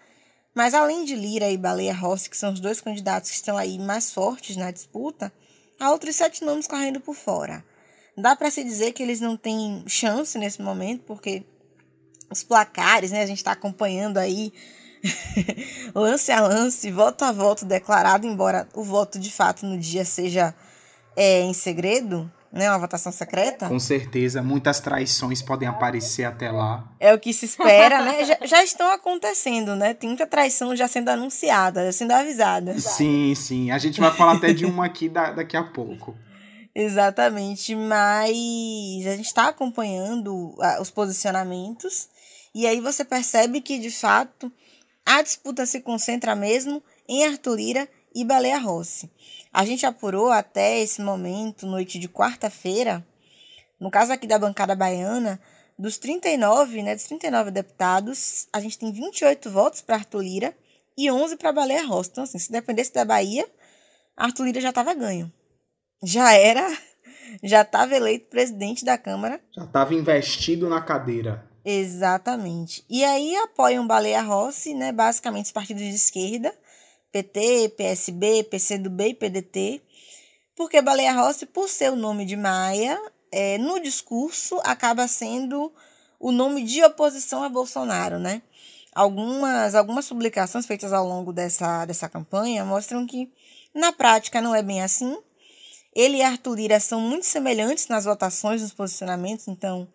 Mas 0.54 0.76
além 0.76 1.06
de 1.06 1.16
Lira 1.16 1.50
e 1.50 1.58
Baleia 1.58 1.94
Rossi, 1.94 2.30
que 2.30 2.38
são 2.38 2.54
os 2.54 2.60
dois 2.60 2.82
candidatos 2.82 3.32
que 3.32 3.36
estão 3.36 3.58
aí 3.58 3.80
mais 3.80 4.14
fortes 4.14 4.56
na 4.56 4.70
disputa, 4.70 5.34
há 5.80 5.92
outros 5.92 6.16
sete 6.16 6.44
nomes 6.44 6.68
correndo 6.68 7.00
por 7.00 7.16
fora. 7.16 7.64
Dá 8.18 8.36
para 8.36 8.52
se 8.52 8.64
dizer 8.64 8.92
que 8.92 9.02
eles 9.02 9.22
não 9.22 9.38
têm 9.38 9.84
chance 9.88 10.38
nesse 10.38 10.62
momento, 10.62 11.04
porque 11.06 11.44
os 12.30 12.44
placares, 12.44 13.12
né? 13.12 13.24
A 13.24 13.26
gente 13.26 13.38
está 13.38 13.54
acompanhando 13.54 14.18
aí 14.18 14.52
lance 15.96 16.32
a 16.32 16.42
lance, 16.42 16.92
voto 16.92 17.24
a 17.24 17.32
voto 17.32 17.66
declarado, 17.66 18.28
embora 18.28 18.68
o 18.74 18.84
voto 18.84 19.18
de 19.18 19.32
fato 19.32 19.66
no 19.66 19.78
dia 19.78 20.04
seja 20.04 20.54
é, 21.16 21.42
em 21.42 21.54
segredo, 21.54 22.32
né? 22.52 22.70
Uma 22.70 22.80
votação 22.80 23.12
secreta. 23.12 23.68
Com 23.68 23.80
certeza, 23.80 24.42
muitas 24.42 24.80
traições 24.80 25.42
podem 25.42 25.68
aparecer 25.68 26.24
até 26.24 26.52
lá. 26.52 26.92
É 27.00 27.14
o 27.14 27.20
que 27.20 27.34
se 27.34 27.46
espera, 27.46 28.02
né? 28.02 28.26
já, 28.26 28.38
já, 28.44 28.64
estão 28.64 28.92
acontecendo, 28.92 29.76
né? 29.76 29.94
Tem 29.94 30.10
muita 30.10 30.26
traição 30.26 30.76
já 30.76 30.88
sendo 30.88 31.10
anunciada, 31.10 31.86
já 31.86 31.92
sendo 31.92 32.12
avisada. 32.12 32.80
Sim, 32.80 33.34
sim. 33.36 33.72
A 33.72 33.78
gente 33.78 34.00
vai 34.00 34.12
falar 34.12 34.34
até 34.34 34.54
de 34.54 34.66
uma 34.66 34.86
aqui 34.86 35.08
da, 35.08 35.32
daqui 35.32 35.56
a 35.56 35.64
pouco. 35.64 36.16
Exatamente, 36.74 37.76
mas 37.76 39.06
a 39.06 39.16
gente 39.16 39.26
está 39.26 39.50
acompanhando 39.50 40.56
os 40.80 40.90
posicionamentos 40.90 42.08
e 42.54 42.66
aí 42.66 42.80
você 42.80 43.04
percebe 43.04 43.60
que 43.60 43.80
de 43.80 43.92
fato 43.92 44.52
a 45.06 45.22
disputa 45.22 45.66
se 45.66 45.82
concentra 45.82 46.36
mesmo 46.36 46.82
em 47.08 47.26
Arthur 47.26 47.56
Lira 47.56 47.90
e 48.14 48.24
Baleia 48.24 48.60
Rossi. 48.60 49.10
A 49.52 49.66
gente 49.66 49.86
apurou 49.86 50.30
até 50.30 50.80
esse 50.80 51.02
momento, 51.02 51.66
noite 51.66 51.98
de 51.98 52.08
quarta-feira, 52.08 53.06
no 53.80 53.90
caso 53.90 54.12
aqui 54.12 54.28
da 54.28 54.38
bancada 54.38 54.76
baiana, 54.76 55.40
dos 55.78 55.98
39, 55.98 56.84
né, 56.84 56.94
dos 56.94 57.06
39 57.06 57.52
deputados, 57.52 58.48
a 58.52 58.60
gente 58.60 58.78
tem 58.78 58.92
28 58.92 59.50
votos 59.50 59.82
para 59.82 59.96
Arthur 59.96 60.22
Lira 60.22 60.58
e 60.98 61.10
11 61.10 61.38
para 61.38 61.54
Baleia 61.54 61.86
Rossi. 61.86 62.10
Então, 62.12 62.26
assim, 62.26 62.38
se 62.38 62.52
dependesse 62.52 62.94
da 62.94 63.06
Bahia, 63.06 63.48
Arthur 64.18 64.46
Lira 64.46 64.60
já 64.60 64.70
estava 64.70 64.94
ganho. 64.94 65.32
Já 66.04 66.34
era, 66.34 66.68
já 67.42 67.62
estava 67.62 67.96
eleito 67.96 68.30
presidente 68.30 68.84
da 68.84 68.98
Câmara. 68.98 69.42
Já 69.56 69.64
estava 69.64 69.96
investido 69.96 70.68
na 70.68 70.82
cadeira. 70.82 71.48
Exatamente. 71.64 72.84
E 72.90 73.04
aí 73.06 73.36
apoiam 73.38 73.88
Baleia 73.88 74.22
Rossi, 74.22 74.74
né, 74.74 74.92
basicamente 74.92 75.46
os 75.46 75.52
partidos 75.54 75.84
de 75.84 75.96
esquerda, 75.96 76.54
PT, 77.12 77.74
PSB, 77.78 78.44
PCdoB 78.44 79.10
e 79.10 79.14
PDT, 79.14 79.82
porque 80.56 80.82
Baleia 80.82 81.14
Rossi, 81.14 81.46
por 81.46 81.70
ser 81.70 81.92
o 81.92 81.96
nome 81.96 82.26
de 82.26 82.36
Maia, 82.36 83.00
é, 83.32 83.58
no 83.58 83.80
discurso 83.80 84.60
acaba 84.64 85.08
sendo 85.08 85.72
o 86.20 86.32
nome 86.32 86.64
de 86.64 86.84
oposição 86.84 87.44
a 87.44 87.50
Bolsonaro, 87.50 88.20
né? 88.20 88.42
Algumas, 88.94 89.76
algumas 89.76 90.08
publicações 90.08 90.66
feitas 90.66 90.92
ao 90.92 91.08
longo 91.08 91.32
dessa, 91.32 91.86
dessa 91.86 92.10
campanha 92.10 92.66
mostram 92.66 93.06
que, 93.06 93.32
na 93.74 93.92
prática, 93.92 94.42
não 94.42 94.54
é 94.54 94.62
bem 94.62 94.82
assim. 94.82 95.18
Ele 95.96 96.18
e 96.18 96.22
Arthur 96.22 96.56
Lira 96.56 96.80
são 96.80 97.00
muito 97.00 97.26
semelhantes 97.26 97.88
nas 97.88 98.06
votações, 98.06 98.62
nos 98.62 98.74
posicionamentos, 98.74 99.48
então 99.48 99.88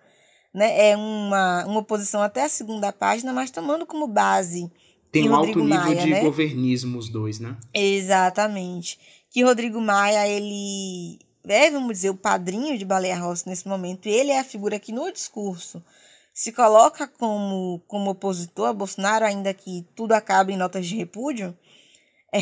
né, 0.53 0.91
é 0.91 0.97
uma, 0.97 1.65
uma 1.67 1.81
oposição 1.81 2.23
até 2.23 2.45
a 2.45 2.49
segunda 2.49 2.93
página, 2.93 3.33
mas 3.33 3.51
tomando 3.51 3.85
como 3.85 4.07
base 4.07 4.71
tem 5.15 5.31
um 5.31 5.35
alto 5.35 5.61
nível 5.61 5.79
Maia, 5.79 6.03
de 6.03 6.11
né? 6.11 6.21
governismo 6.21 6.99
os 6.99 7.09
dois, 7.09 7.39
né? 7.39 7.57
Exatamente. 7.73 8.99
Que 9.31 9.43
Rodrigo 9.43 9.81
Maia, 9.81 10.29
ele 10.29 11.19
é, 11.47 11.71
vamos 11.71 11.93
dizer, 11.93 12.11
o 12.11 12.17
padrinho 12.17 12.77
de 12.79 12.85
Baleia 12.85 13.19
Rossi 13.19 13.49
nesse 13.49 13.69
momento. 13.69 14.07
Ele 14.07 14.31
é 14.31 14.41
a 14.41 14.45
figura 14.45 14.79
que 14.79 14.93
no 14.93 15.13
discurso 15.13 15.85
se 16.33 16.51
coloca 16.51 17.07
como, 17.07 17.81
como 17.87 18.11
opositor 18.11 18.69
a 18.69 18.73
Bolsonaro, 18.73 19.25
ainda 19.25 19.55
que 19.55 19.87
tudo 19.95 20.13
acabe 20.13 20.53
em 20.53 20.57
notas 20.57 20.87
de 20.87 20.97
repúdio. 20.97 21.57
É, 22.33 22.41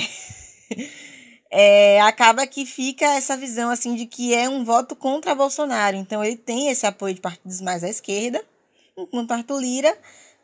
é, 1.50 2.00
acaba 2.00 2.46
que 2.46 2.64
fica 2.64 3.04
essa 3.04 3.36
visão 3.36 3.70
assim 3.70 3.94
de 3.94 4.06
que 4.06 4.34
é 4.34 4.48
um 4.48 4.64
voto 4.64 4.94
contra 4.94 5.34
Bolsonaro. 5.34 5.96
Então 5.96 6.24
ele 6.24 6.36
tem 6.36 6.68
esse 6.68 6.86
apoio 6.86 7.14
de 7.14 7.20
partidos 7.20 7.60
mais 7.60 7.82
à 7.82 7.88
esquerda, 7.88 8.42
enquanto 8.96 9.32
Arthur 9.32 9.60
Lira 9.60 9.98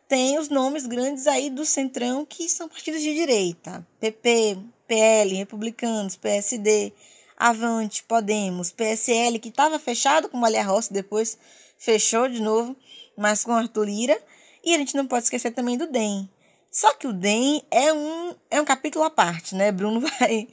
tem 0.08 0.38
os 0.38 0.48
nomes 0.48 0.86
grandes 0.86 1.26
aí 1.26 1.50
do 1.50 1.66
Centrão, 1.66 2.24
que 2.24 2.48
são 2.48 2.68
partidos 2.68 3.02
de 3.02 3.12
direita. 3.12 3.86
PP, 4.00 4.58
PL, 4.86 5.34
Republicanos, 5.34 6.16
PSD, 6.16 6.94
Avante, 7.36 8.02
Podemos, 8.04 8.72
PSL, 8.72 9.38
que 9.38 9.50
estava 9.50 9.78
fechado 9.78 10.28
com 10.30 10.38
Malia 10.38 10.64
Rossi, 10.64 10.92
depois 10.92 11.38
fechou 11.76 12.26
de 12.26 12.40
novo, 12.40 12.74
mas 13.16 13.44
com 13.44 13.52
Arthur 13.52 13.84
Lira. 13.84 14.18
E 14.64 14.74
a 14.74 14.78
gente 14.78 14.96
não 14.96 15.06
pode 15.06 15.24
esquecer 15.24 15.50
também 15.50 15.76
do 15.76 15.86
DEM. 15.86 16.28
Só 16.70 16.94
que 16.94 17.06
o 17.06 17.12
DEM 17.12 17.62
é 17.70 17.92
um, 17.92 18.34
é 18.50 18.60
um 18.60 18.64
capítulo 18.64 19.04
à 19.04 19.10
parte, 19.10 19.54
né? 19.54 19.70
Bruno 19.70 20.00
vai, 20.18 20.48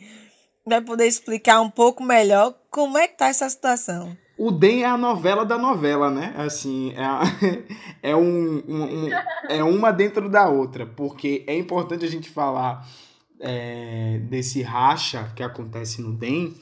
vai 0.65 0.81
poder 0.81 1.07
explicar 1.07 1.61
um 1.61 1.69
pouco 1.69 2.03
melhor 2.03 2.53
como 2.69 2.97
é 2.97 3.07
que 3.07 3.17
tá 3.17 3.29
essa 3.29 3.49
situação. 3.49 4.15
O 4.37 4.51
DEM 4.51 4.83
é 4.83 4.85
a 4.85 4.97
novela 4.97 5.45
da 5.45 5.57
novela, 5.57 6.11
né? 6.11 6.33
Assim, 6.37 6.93
é, 6.93 8.09
é, 8.11 8.15
um, 8.15 8.63
um, 8.67 8.83
um, 8.83 9.09
é 9.49 9.63
uma 9.63 9.91
dentro 9.91 10.29
da 10.29 10.49
outra, 10.49 10.85
porque 10.85 11.43
é 11.47 11.57
importante 11.57 12.03
a 12.03 12.09
gente 12.09 12.29
falar 12.29 12.85
é, 13.39 14.19
desse 14.29 14.61
racha 14.61 15.31
que 15.35 15.43
acontece 15.43 16.01
no 16.01 16.13
DEM 16.13 16.53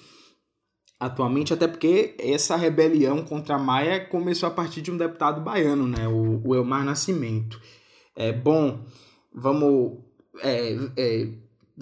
atualmente, 0.99 1.53
até 1.53 1.67
porque 1.67 2.15
essa 2.19 2.55
rebelião 2.55 3.23
contra 3.23 3.57
Maia 3.57 4.05
começou 4.05 4.47
a 4.47 4.51
partir 4.51 4.81
de 4.81 4.89
um 4.89 4.97
deputado 4.97 5.41
baiano, 5.41 5.87
né? 5.87 6.07
O, 6.07 6.41
o 6.47 6.55
Elmar 6.55 6.85
Nascimento. 6.85 7.59
É 8.15 8.31
bom, 8.31 8.85
vamos 9.33 9.97
é, 10.41 10.75
é, 10.97 11.27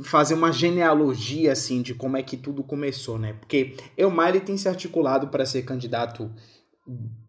fazer 0.04 0.34
uma 0.34 0.52
genealogia 0.52 1.52
assim 1.52 1.82
de 1.82 1.94
como 1.94 2.18
é 2.18 2.24
que 2.24 2.38
tudo 2.38 2.64
começou, 2.64 3.18
né? 3.18 3.34
Porque 3.34 3.76
Elmar 3.98 4.30
ele 4.30 4.40
tem 4.40 4.58
se 4.58 4.70
articulado 4.70 5.28
para 5.28 5.46
ser 5.46 5.64
candidato 5.64 6.32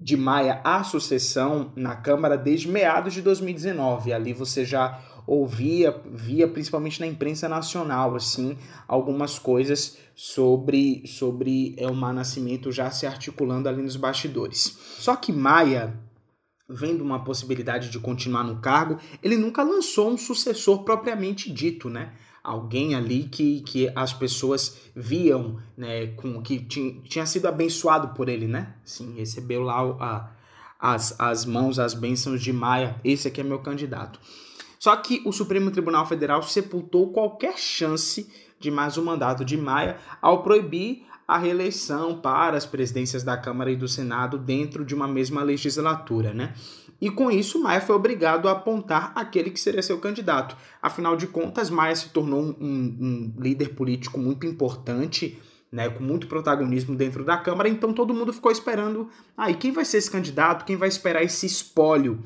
de 0.00 0.16
Maia 0.16 0.60
à 0.64 0.82
sucessão 0.82 1.72
na 1.76 1.94
Câmara 1.94 2.36
desde 2.36 2.68
meados 2.68 3.14
de 3.14 3.22
2019. 3.22 4.12
Ali 4.12 4.32
você 4.32 4.64
já 4.64 5.00
ouvia, 5.26 6.00
via 6.06 6.48
principalmente 6.48 7.00
na 7.00 7.06
imprensa 7.06 7.48
nacional, 7.48 8.14
assim, 8.14 8.56
algumas 8.88 9.38
coisas 9.38 9.98
sobre 10.14 11.06
sobre 11.06 11.74
Elmar 11.78 12.12
Nascimento 12.12 12.72
já 12.72 12.90
se 12.90 13.06
articulando 13.06 13.68
ali 13.68 13.82
nos 13.82 13.96
bastidores. 13.96 14.78
Só 14.98 15.16
que 15.16 15.32
Maia 15.32 15.94
vendo 16.68 17.02
uma 17.02 17.22
possibilidade 17.22 17.90
de 17.90 17.98
continuar 17.98 18.44
no 18.44 18.60
cargo, 18.60 18.98
ele 19.22 19.36
nunca 19.36 19.62
lançou 19.62 20.10
um 20.10 20.16
sucessor 20.16 20.84
propriamente 20.84 21.52
dito, 21.52 21.90
né? 21.90 22.12
Alguém 22.42 22.94
ali 22.94 23.24
que, 23.24 23.60
que 23.60 23.90
as 23.94 24.12
pessoas 24.12 24.76
viam, 24.94 25.58
né, 25.76 26.08
com 26.08 26.42
que 26.42 26.58
tinha, 26.60 27.00
tinha 27.02 27.26
sido 27.26 27.46
abençoado 27.46 28.08
por 28.08 28.28
ele, 28.28 28.46
né? 28.46 28.74
Sim, 28.84 29.14
recebeu 29.16 29.62
lá 29.62 29.80
a, 30.00 30.30
as, 30.78 31.18
as 31.20 31.44
mãos, 31.44 31.78
as 31.78 31.94
bênçãos 31.94 32.42
de 32.42 32.52
Maia. 32.52 32.96
Esse 33.04 33.28
aqui 33.28 33.40
é 33.40 33.44
meu 33.44 33.60
candidato. 33.60 34.18
Só 34.78 34.96
que 34.96 35.22
o 35.24 35.32
Supremo 35.32 35.70
Tribunal 35.70 36.04
Federal 36.06 36.42
sepultou 36.42 37.12
qualquer 37.12 37.56
chance 37.56 38.28
de 38.58 38.70
mais 38.70 38.98
um 38.98 39.04
mandato 39.04 39.44
de 39.44 39.56
Maia 39.56 39.96
ao 40.20 40.42
proibir 40.42 41.04
a 41.26 41.38
reeleição 41.38 42.20
para 42.20 42.56
as 42.56 42.66
presidências 42.66 43.22
da 43.22 43.36
Câmara 43.36 43.70
e 43.70 43.76
do 43.76 43.86
Senado 43.86 44.36
dentro 44.36 44.84
de 44.84 44.94
uma 44.94 45.06
mesma 45.06 45.42
legislatura, 45.42 46.34
né? 46.34 46.52
E 47.02 47.10
com 47.10 47.28
isso, 47.32 47.60
Maia 47.60 47.80
foi 47.80 47.96
obrigado 47.96 48.48
a 48.48 48.52
apontar 48.52 49.10
aquele 49.16 49.50
que 49.50 49.58
seria 49.58 49.82
seu 49.82 49.98
candidato. 49.98 50.56
Afinal 50.80 51.16
de 51.16 51.26
contas, 51.26 51.68
Maia 51.68 51.96
se 51.96 52.10
tornou 52.10 52.40
um, 52.40 52.54
um 52.60 53.34
líder 53.40 53.70
político 53.70 54.20
muito 54.20 54.46
importante, 54.46 55.36
né, 55.72 55.90
com 55.90 56.00
muito 56.00 56.28
protagonismo 56.28 56.94
dentro 56.94 57.24
da 57.24 57.36
Câmara, 57.36 57.68
então 57.68 57.92
todo 57.92 58.14
mundo 58.14 58.32
ficou 58.32 58.52
esperando, 58.52 59.08
aí 59.36 59.52
ah, 59.52 59.56
quem 59.56 59.72
vai 59.72 59.84
ser 59.84 59.98
esse 59.98 60.08
candidato? 60.08 60.64
Quem 60.64 60.76
vai 60.76 60.86
esperar 60.86 61.24
esse 61.24 61.44
espólio? 61.44 62.20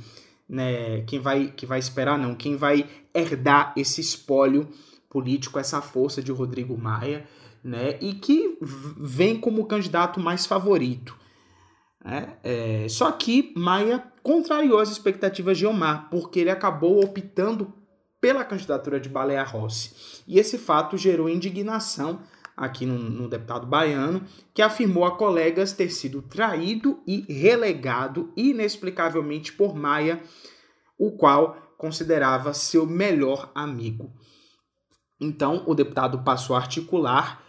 Né, 0.46 1.00
quem 1.06 1.20
vai 1.20 1.46
que 1.56 1.64
vai 1.64 1.78
esperar 1.78 2.18
não, 2.18 2.34
quem 2.34 2.54
vai 2.54 2.86
herdar 3.14 3.72
esse 3.78 4.02
espólio 4.02 4.68
político, 5.08 5.58
essa 5.58 5.80
força 5.80 6.22
de 6.22 6.30
Rodrigo 6.30 6.76
Maia, 6.76 7.26
né, 7.64 7.96
e 7.98 8.12
que 8.12 8.58
vem 8.60 9.40
como 9.40 9.64
candidato 9.64 10.20
mais 10.20 10.44
favorito. 10.44 11.16
Né? 12.06 12.36
É, 12.44 12.86
só 12.88 13.10
que 13.10 13.52
Maia 13.56 14.04
contrariou 14.22 14.78
as 14.78 14.90
expectativas 14.90 15.58
de 15.58 15.66
Omar, 15.66 16.08
porque 16.08 16.38
ele 16.38 16.50
acabou 16.50 17.02
optando 17.02 17.74
pela 18.20 18.44
candidatura 18.44 19.00
de 19.00 19.08
Baleia 19.08 19.42
Rossi. 19.42 20.22
E 20.26 20.38
esse 20.38 20.56
fato 20.56 20.96
gerou 20.96 21.28
indignação 21.28 22.20
aqui 22.56 22.86
no, 22.86 22.96
no, 22.96 23.28
deputado 23.28 23.66
baiano, 23.66 24.24
que 24.54 24.62
afirmou 24.62 25.04
a 25.04 25.16
colegas 25.16 25.72
ter 25.72 25.90
sido 25.90 26.22
traído 26.22 27.00
e 27.06 27.20
relegado 27.30 28.32
inexplicavelmente 28.36 29.52
por 29.52 29.74
Maia, 29.74 30.22
o 30.96 31.10
qual 31.10 31.74
considerava 31.76 32.54
seu 32.54 32.86
melhor 32.86 33.50
amigo. 33.52 34.12
Então, 35.20 35.64
o 35.66 35.74
deputado 35.74 36.22
passou 36.22 36.54
a 36.54 36.60
articular 36.60 37.42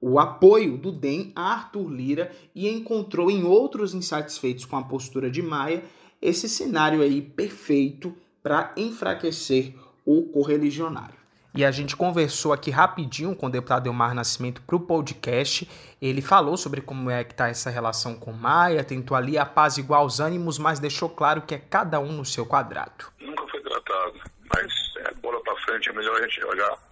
o 0.00 0.18
apoio 0.18 0.76
do 0.76 0.92
DEM 0.92 1.32
a 1.34 1.52
Arthur 1.52 1.88
Lira 1.88 2.32
e 2.54 2.68
encontrou 2.68 3.30
em 3.30 3.44
outros 3.44 3.94
insatisfeitos 3.94 4.64
com 4.64 4.76
a 4.76 4.82
postura 4.82 5.30
de 5.30 5.42
Maia 5.42 5.82
esse 6.20 6.48
cenário 6.48 7.02
aí 7.02 7.20
perfeito 7.20 8.14
para 8.42 8.72
enfraquecer 8.76 9.74
o 10.04 10.22
correligionário. 10.24 11.16
E 11.54 11.64
a 11.64 11.70
gente 11.70 11.96
conversou 11.96 12.52
aqui 12.52 12.70
rapidinho 12.70 13.34
com 13.34 13.46
o 13.46 13.50
deputado 13.50 13.86
Elmar 13.86 14.14
Nascimento 14.14 14.60
para 14.60 14.76
o 14.76 14.80
podcast. 14.80 15.66
Ele 16.02 16.20
falou 16.20 16.54
sobre 16.56 16.82
como 16.82 17.08
é 17.08 17.24
que 17.24 17.32
está 17.32 17.48
essa 17.48 17.70
relação 17.70 18.14
com 18.14 18.30
Maia, 18.30 18.84
tentou 18.84 19.16
ali 19.16 19.38
apaziguar 19.38 20.04
os 20.04 20.20
ânimos, 20.20 20.58
mas 20.58 20.78
deixou 20.78 21.08
claro 21.08 21.42
que 21.42 21.54
é 21.54 21.58
cada 21.58 21.98
um 21.98 22.12
no 22.12 22.26
seu 22.26 22.44
quadrado. 22.44 23.06
Nunca 23.18 23.48
foi 23.48 23.60
tratado, 23.62 24.20
mas 24.54 24.72
é, 24.98 25.14
bola 25.14 25.42
para 25.42 25.56
frente, 25.62 25.88
é 25.88 25.92
melhor 25.94 26.16
a 26.18 26.22
gente 26.22 26.44
olhar 26.44 26.85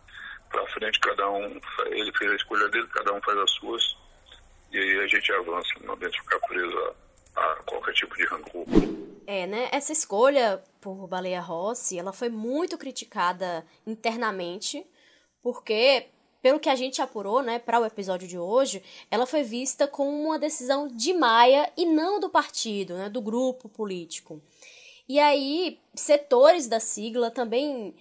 para 0.54 0.66
frente, 0.68 1.00
cada 1.00 1.28
um, 1.30 1.60
ele 1.86 2.12
fez 2.16 2.30
a 2.30 2.36
escolha 2.36 2.68
dele, 2.68 2.86
cada 2.88 3.12
um 3.12 3.20
faz 3.20 3.36
as 3.38 3.50
suas, 3.52 3.96
e 4.70 4.78
aí 4.78 4.98
a 5.00 5.06
gente 5.08 5.32
avança, 5.32 5.68
não 5.80 5.96
dentro 5.96 6.12
de 6.12 6.20
ficar 6.20 6.38
preso 6.46 6.78
a, 7.34 7.42
a 7.42 7.56
qualquer 7.64 7.92
tipo 7.94 8.16
de 8.16 8.24
rancor. 8.26 8.64
É, 9.26 9.46
né? 9.46 9.68
Essa 9.72 9.92
escolha 9.92 10.62
por 10.80 11.08
Baleia 11.08 11.40
Rossi, 11.40 11.98
ela 11.98 12.12
foi 12.12 12.28
muito 12.28 12.78
criticada 12.78 13.66
internamente, 13.84 14.86
porque 15.42 16.06
pelo 16.40 16.60
que 16.60 16.68
a 16.68 16.76
gente 16.76 17.00
apurou, 17.00 17.42
né, 17.42 17.58
para 17.58 17.80
o 17.80 17.86
episódio 17.86 18.28
de 18.28 18.38
hoje, 18.38 18.82
ela 19.10 19.26
foi 19.26 19.42
vista 19.42 19.88
como 19.88 20.10
uma 20.10 20.38
decisão 20.38 20.86
de 20.86 21.14
Maia 21.14 21.72
e 21.74 21.86
não 21.86 22.20
do 22.20 22.28
partido, 22.28 22.94
né, 22.94 23.08
do 23.08 23.22
grupo 23.22 23.66
político. 23.66 24.42
E 25.08 25.18
aí, 25.18 25.80
setores 25.94 26.68
da 26.68 26.78
sigla 26.78 27.30
também 27.30 27.94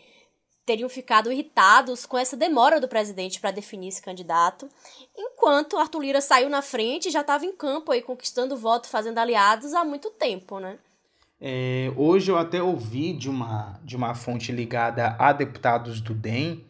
teriam 0.66 0.88
ficado 0.88 1.32
irritados 1.32 2.06
com 2.06 2.18
essa 2.18 2.38
demora 2.38 2.80
do 2.80 2.88
presidente 2.88 3.40
para 3.40 3.52
definir 3.52 3.90
esse 3.90 4.02
candidato, 4.02 4.70
enquanto 5.18 5.78
Arthur 5.78 6.02
Lira 6.02 6.22
saiu 6.22 6.50
na 6.50 6.62
frente 6.62 7.08
e 7.08 7.12
já 7.12 7.22
estava 7.22 7.46
em 7.46 7.56
campo 7.56 7.92
aí 7.92 8.02
conquistando 8.02 8.58
voto, 8.58 8.88
fazendo 8.88 9.18
aliados 9.18 9.74
há 9.74 9.84
muito 9.84 10.10
tempo, 10.12 10.60
né? 10.60 10.78
É, 11.46 11.92
hoje 11.98 12.32
eu 12.32 12.38
até 12.38 12.64
ouvi 12.64 13.12
de 13.12 13.30
uma, 13.30 13.78
de 13.84 13.98
uma 13.98 14.16
fonte 14.16 14.52
ligada 14.52 15.16
a 15.20 15.34
deputados 15.34 16.00
do 16.00 16.14
DEM, 16.14 16.64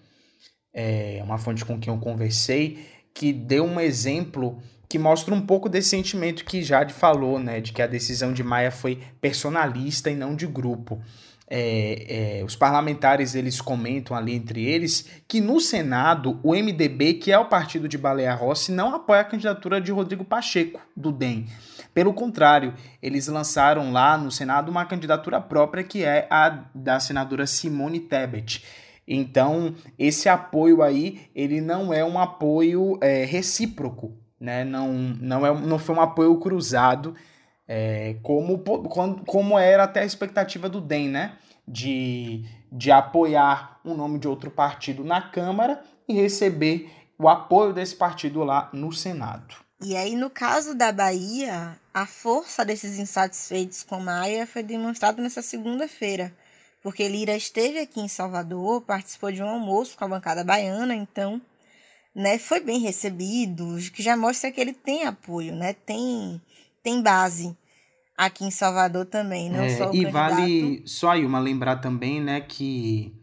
é, 0.73 1.21
uma 1.23 1.37
fonte 1.37 1.63
com 1.63 1.79
quem 1.79 1.93
eu 1.93 1.99
conversei, 1.99 2.83
que 3.13 3.31
deu 3.31 3.65
um 3.65 3.79
exemplo 3.79 4.59
que 4.89 4.97
mostra 4.97 5.33
um 5.33 5.45
pouco 5.45 5.69
desse 5.69 5.89
sentimento 5.89 6.43
que 6.43 6.63
Jade 6.63 6.93
falou, 6.93 7.39
né, 7.39 7.61
de 7.61 7.71
que 7.71 7.81
a 7.81 7.87
decisão 7.87 8.33
de 8.33 8.43
Maia 8.43 8.71
foi 8.71 9.01
personalista 9.21 10.09
e 10.09 10.15
não 10.15 10.35
de 10.35 10.47
grupo. 10.47 11.01
É, 11.49 12.39
é, 12.39 12.43
os 12.43 12.55
parlamentares 12.55 13.35
eles 13.35 13.59
comentam 13.59 14.15
ali 14.15 14.33
entre 14.33 14.63
eles 14.65 15.07
que 15.27 15.41
no 15.41 15.59
Senado 15.59 16.39
o 16.41 16.53
MDB, 16.53 17.15
que 17.15 17.31
é 17.31 17.37
o 17.37 17.45
partido 17.45 17.87
de 17.87 17.97
Baleia 17.97 18.33
Rossi, 18.33 18.71
não 18.71 18.95
apoia 18.95 19.21
a 19.21 19.25
candidatura 19.25 19.79
de 19.81 19.91
Rodrigo 19.91 20.23
Pacheco, 20.23 20.81
do 20.95 21.11
DEM. 21.11 21.45
Pelo 21.93 22.13
contrário, 22.13 22.73
eles 23.01 23.27
lançaram 23.27 23.91
lá 23.91 24.17
no 24.17 24.31
Senado 24.31 24.69
uma 24.69 24.85
candidatura 24.85 25.39
própria 25.39 25.83
que 25.83 26.03
é 26.03 26.27
a 26.29 26.63
da 26.73 26.99
senadora 26.99 27.45
Simone 27.45 27.99
Tebet. 27.99 28.63
Então, 29.07 29.75
esse 29.99 30.29
apoio 30.29 30.81
aí, 30.81 31.29
ele 31.35 31.61
não 31.61 31.93
é 31.93 32.03
um 32.03 32.17
apoio 32.17 32.97
é, 33.01 33.25
recíproco, 33.25 34.17
né? 34.39 34.63
Não, 34.63 34.93
não, 34.93 35.45
é, 35.45 35.53
não 35.61 35.77
foi 35.77 35.95
um 35.95 36.01
apoio 36.01 36.37
cruzado, 36.39 37.13
é, 37.67 38.15
como, 38.21 38.63
como 39.25 39.57
era 39.57 39.83
até 39.83 40.01
a 40.01 40.05
expectativa 40.05 40.67
do 40.69 40.81
DEM, 40.81 41.09
né? 41.09 41.37
De, 41.67 42.43
de 42.71 42.91
apoiar 42.91 43.79
um 43.85 43.93
nome 43.93 44.19
de 44.19 44.27
outro 44.27 44.51
partido 44.51 45.03
na 45.03 45.21
Câmara 45.21 45.81
e 46.07 46.13
receber 46.13 46.91
o 47.17 47.29
apoio 47.29 47.73
desse 47.73 47.95
partido 47.95 48.43
lá 48.43 48.69
no 48.73 48.91
Senado. 48.91 49.55
E 49.81 49.95
aí, 49.95 50.15
no 50.15 50.29
caso 50.29 50.73
da 50.73 50.91
Bahia, 50.91 51.77
a 51.93 52.05
força 52.05 52.63
desses 52.63 52.97
insatisfeitos 52.97 53.83
com 53.83 53.99
Maia 53.99 54.47
foi 54.47 54.63
demonstrada 54.63 55.21
nessa 55.21 55.41
segunda-feira, 55.41 56.33
porque 56.81 57.07
Lira 57.07 57.35
esteve 57.35 57.79
aqui 57.79 57.99
em 57.99 58.07
Salvador, 58.07 58.81
participou 58.81 59.31
de 59.31 59.43
um 59.43 59.47
almoço 59.47 59.97
com 59.97 60.05
a 60.05 60.07
bancada 60.07 60.43
baiana, 60.43 60.95
então, 60.95 61.41
né, 62.15 62.37
foi 62.37 62.61
bem 62.61 62.79
recebido, 62.79 63.77
que 63.93 64.01
já 64.01 64.15
mostra 64.15 64.51
que 64.51 64.61
ele 64.61 64.73
tem 64.73 65.03
apoio, 65.03 65.53
né, 65.53 65.73
tem, 65.73 66.41
tem 66.83 67.01
base 67.01 67.57
aqui 68.17 68.45
em 68.45 68.51
Salvador 68.51 69.05
também, 69.05 69.49
não 69.49 69.61
é, 69.61 69.69
só 69.69 69.85
o 69.89 69.95
E 69.95 70.03
candidato. 70.03 70.11
vale 70.11 70.83
só 70.85 71.11
aí 71.11 71.25
uma 71.25 71.39
lembrar 71.39 71.77
também, 71.77 72.21
né, 72.21 72.41
que 72.41 73.13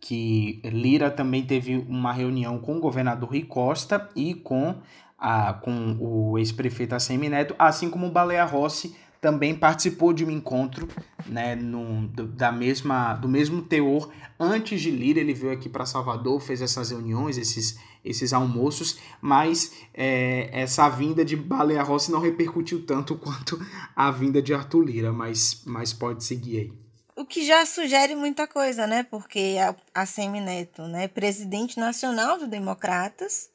que 0.00 0.60
Lira 0.64 1.10
também 1.10 1.46
teve 1.46 1.76
uma 1.88 2.12
reunião 2.12 2.58
com 2.58 2.76
o 2.76 2.80
governador 2.80 3.30
Rui 3.30 3.42
Costa 3.42 4.06
e 4.14 4.34
com 4.34 4.74
a, 5.18 5.54
com 5.54 5.96
o 5.98 6.38
ex-prefeito 6.38 6.94
ACM 6.94 7.30
Neto, 7.30 7.54
assim 7.58 7.88
como 7.88 8.08
o 8.08 8.10
Baleia 8.10 8.44
Rossi 8.44 8.94
também 9.18 9.54
participou 9.54 10.12
de 10.12 10.22
um 10.22 10.30
encontro 10.30 10.86
né, 11.26 11.56
no, 11.56 12.06
do, 12.08 12.26
da 12.26 12.52
mesma, 12.52 13.14
do 13.14 13.26
mesmo 13.26 13.62
teor. 13.62 14.10
Antes 14.38 14.82
de 14.82 14.90
Lira, 14.90 15.18
ele 15.20 15.32
veio 15.32 15.54
aqui 15.54 15.70
para 15.70 15.86
Salvador, 15.86 16.38
fez 16.40 16.60
essas 16.60 16.90
reuniões, 16.90 17.38
esses, 17.38 17.78
esses 18.04 18.32
almoços, 18.32 18.98
mas 19.20 19.72
é, 19.94 20.50
essa 20.52 20.88
vinda 20.88 21.24
de 21.24 21.36
Baleia 21.36 21.82
Rossi 21.82 22.12
não 22.12 22.20
repercutiu 22.20 22.84
tanto 22.84 23.16
quanto 23.18 23.58
a 23.96 24.10
vinda 24.10 24.42
de 24.42 24.52
Arthur 24.52 24.82
Lira, 24.82 25.12
mas, 25.12 25.62
mas 25.64 25.92
pode 25.92 26.22
seguir 26.22 26.58
aí. 26.58 26.72
O 27.16 27.24
que 27.24 27.46
já 27.46 27.64
sugere 27.64 28.16
muita 28.16 28.46
coisa, 28.46 28.86
né? 28.88 29.04
Porque 29.04 29.56
a, 29.60 29.74
a 29.94 30.30
Neto, 30.40 30.82
né, 30.82 31.06
presidente 31.06 31.78
nacional 31.78 32.38
do 32.38 32.48
Democratas, 32.48 33.48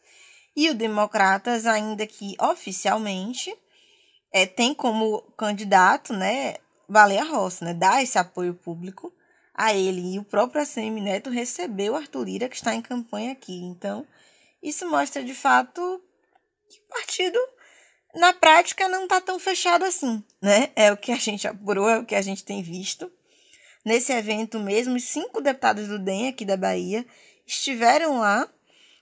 e 0.56 0.70
o 0.70 0.74
Democratas, 0.74 1.66
ainda 1.66 2.08
que 2.08 2.36
oficialmente, 2.42 3.54
é, 4.32 4.46
tem 4.46 4.74
como 4.74 5.22
candidato, 5.38 6.14
né, 6.14 6.56
Baleia 6.88 7.24
Rossi, 7.24 7.64
né, 7.64 7.74
dá 7.74 8.02
esse 8.02 8.18
apoio 8.18 8.54
público 8.54 9.14
a 9.54 9.74
ele. 9.74 10.16
E 10.16 10.20
o 10.20 10.24
próprio 10.24 10.62
ACM 10.62 11.02
Neto 11.02 11.30
recebeu 11.30 11.96
Arthur 11.96 12.24
Lira, 12.24 12.50
que 12.50 12.56
está 12.56 12.74
em 12.74 12.82
campanha 12.82 13.32
aqui. 13.32 13.62
Então, 13.64 14.06
isso 14.62 14.90
mostra 14.90 15.24
de 15.24 15.34
fato 15.34 16.02
que 16.70 16.80
o 16.80 16.90
partido, 16.90 17.40
na 18.16 18.34
prática, 18.34 18.88
não 18.88 19.04
está 19.04 19.22
tão 19.22 19.40
fechado 19.40 19.86
assim, 19.86 20.24
né? 20.42 20.72
É 20.76 20.92
o 20.92 20.98
que 20.98 21.12
a 21.12 21.18
gente 21.18 21.48
apurou, 21.48 21.90
é 21.90 21.98
o 21.98 22.06
que 22.06 22.16
a 22.16 22.22
gente 22.22 22.44
tem 22.44 22.62
visto. 22.62 23.12
Nesse 23.86 24.12
evento 24.12 24.60
mesmo, 24.60 25.00
cinco 25.00 25.42
deputados 25.42 25.88
do 25.88 25.98
DEM 25.98 26.28
aqui 26.28 26.44
da 26.44 26.58
Bahia 26.58 27.06
estiveram 27.48 28.20
lá 28.20 28.48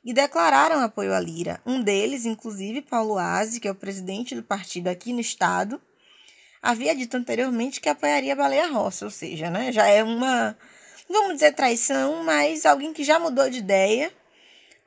e 0.04 0.14
declararam 0.14 0.80
apoio 0.80 1.14
à 1.14 1.20
Lira. 1.20 1.62
Um 1.66 1.82
deles, 1.82 2.26
inclusive, 2.26 2.82
Paulo 2.82 3.18
Aze, 3.18 3.60
que 3.60 3.68
é 3.68 3.72
o 3.72 3.76
presidente 3.76 4.36
do 4.36 4.44
partido 4.44 4.88
aqui 4.88 5.12
no 5.12 5.20
estado, 5.20 5.82
havia 6.62 6.96
dito 6.96 7.18
anteriormente 7.18 7.82
que 7.82 7.90
apoiaria 7.90 8.34
a 8.34 8.36
Baleia 8.36 8.68
Roça, 8.68 9.06
ou 9.06 9.12
seja, 9.12 9.50
né, 9.50 9.72
já 9.72 9.88
é 9.88 10.04
uma, 10.04 10.58
vamos 11.10 11.34
dizer 11.34 11.54
traição, 11.54 12.24
mas 12.24 12.66
alguém 12.66 12.94
que 12.94 13.04
já 13.04 13.20
mudou 13.20 13.50
de 13.50 13.60
ideia 13.60 14.12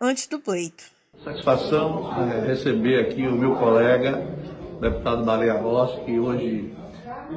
antes 0.01 0.27
do 0.27 0.39
pleito. 0.39 0.85
Satisfação 1.23 2.11
é, 2.23 2.47
receber 2.47 3.01
aqui 3.01 3.27
o 3.27 3.33
meu 3.33 3.57
colega, 3.57 4.27
o 4.77 4.81
deputado 4.81 5.25
Baleia 5.25 5.55
Rossi, 5.55 6.01
que 6.01 6.19
hoje 6.19 6.73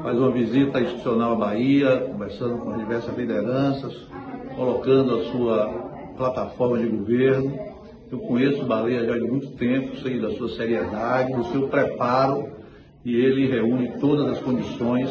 faz 0.02 0.18
uma 0.18 0.32
visita 0.32 0.80
institucional 0.80 1.34
à 1.34 1.36
Bahia, 1.36 2.08
conversando 2.12 2.58
com 2.60 2.78
diversas 2.78 3.16
lideranças, 3.18 3.94
colocando 4.56 5.20
a 5.20 5.24
sua 5.32 5.68
plataforma 6.16 6.78
de 6.78 6.88
governo 6.88 7.74
eu 8.14 8.20
conheço 8.20 8.62
o 8.62 8.66
Baleia 8.68 9.04
já 9.08 9.18
de 9.18 9.26
muito 9.26 9.50
tempo, 9.54 9.98
sei 9.98 10.20
da 10.20 10.30
sua 10.36 10.48
seriedade, 10.50 11.34
do 11.34 11.44
seu 11.46 11.68
preparo, 11.68 12.48
e 13.04 13.16
ele 13.16 13.48
reúne 13.48 13.92
todas 14.00 14.38
as 14.38 14.40
condições 14.40 15.10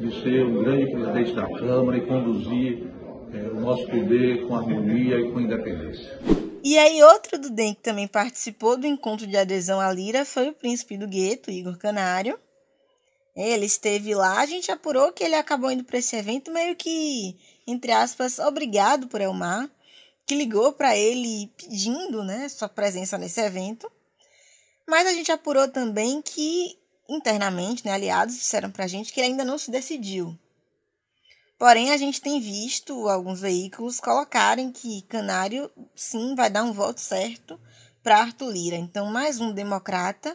de 0.00 0.22
ser 0.22 0.46
um 0.46 0.62
grande 0.62 0.90
presidente 0.90 1.34
da 1.34 1.46
Câmara 1.46 1.98
e 1.98 2.00
conduzir 2.00 2.86
é, 3.34 3.46
o 3.50 3.60
nosso 3.60 3.86
poder 3.88 4.46
com 4.46 4.56
harmonia 4.56 5.20
e 5.20 5.30
com 5.30 5.38
independência. 5.38 6.18
E 6.62 6.78
aí, 6.78 7.02
outro 7.02 7.38
do 7.38 7.50
DEM 7.50 7.74
que 7.74 7.80
também 7.80 8.06
participou 8.06 8.76
do 8.76 8.86
encontro 8.86 9.26
de 9.26 9.36
adesão 9.36 9.80
à 9.80 9.92
Lira 9.92 10.24
foi 10.24 10.48
o 10.48 10.52
príncipe 10.52 10.96
do 10.96 11.08
gueto, 11.08 11.50
Igor 11.50 11.78
Canário. 11.78 12.38
Ele 13.34 13.64
esteve 13.64 14.14
lá, 14.14 14.40
a 14.40 14.46
gente 14.46 14.70
apurou 14.70 15.12
que 15.12 15.24
ele 15.24 15.34
acabou 15.34 15.70
indo 15.70 15.84
para 15.84 15.98
esse 15.98 16.16
evento 16.16 16.50
meio 16.50 16.76
que, 16.76 17.38
entre 17.66 17.92
aspas, 17.92 18.38
obrigado 18.38 19.08
por 19.08 19.20
Elmar 19.20 19.70
que 20.30 20.34
ligou 20.36 20.72
para 20.72 20.96
ele 20.96 21.50
pedindo 21.56 22.22
né, 22.22 22.48
sua 22.48 22.68
presença 22.68 23.18
nesse 23.18 23.40
evento. 23.40 23.90
Mas 24.86 25.04
a 25.08 25.12
gente 25.12 25.32
apurou 25.32 25.66
também 25.66 26.22
que, 26.22 26.78
internamente, 27.08 27.84
né, 27.84 27.92
aliados 27.92 28.36
disseram 28.36 28.70
para 28.70 28.84
a 28.84 28.86
gente 28.86 29.12
que 29.12 29.18
ele 29.18 29.30
ainda 29.30 29.44
não 29.44 29.58
se 29.58 29.72
decidiu. 29.72 30.38
Porém, 31.60 31.90
a 31.90 31.98
gente 31.98 32.22
tem 32.22 32.40
visto 32.40 33.06
alguns 33.06 33.42
veículos 33.42 34.00
colocarem 34.00 34.72
que 34.72 35.02
Canário, 35.02 35.70
sim, 35.94 36.34
vai 36.34 36.48
dar 36.48 36.64
um 36.64 36.72
voto 36.72 37.02
certo 37.02 37.60
para 38.02 38.16
Arthur 38.16 38.50
Lira. 38.50 38.76
Então, 38.76 39.04
mais 39.04 39.38
um 39.38 39.52
democrata 39.52 40.34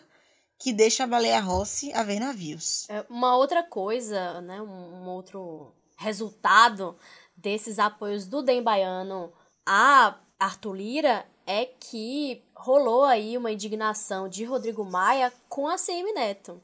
que 0.59 0.71
deixa 0.71 1.03
a 1.03 1.07
Baleia 1.07 1.39
Rossi 1.39 1.91
a 1.93 2.03
ver 2.03 2.19
navios. 2.19 2.87
É, 2.91 3.03
uma 3.09 3.35
outra 3.35 3.63
coisa, 3.63 4.39
né, 4.41 4.61
um, 4.61 5.07
outro 5.07 5.73
resultado 5.97 6.95
desses 7.35 7.79
apoios 7.79 8.27
do 8.27 8.43
DEM 8.43 8.61
Baiano 8.61 9.33
a 9.65 10.19
Arthur 10.39 10.73
Lira 10.75 11.25
é 11.47 11.65
que 11.65 12.43
rolou 12.55 13.03
aí 13.03 13.35
uma 13.35 13.51
indignação 13.51 14.29
de 14.29 14.43
Rodrigo 14.43 14.85
Maia 14.85 15.33
com 15.49 15.67
a 15.67 15.75
CM 15.75 16.13
Neto. 16.13 16.61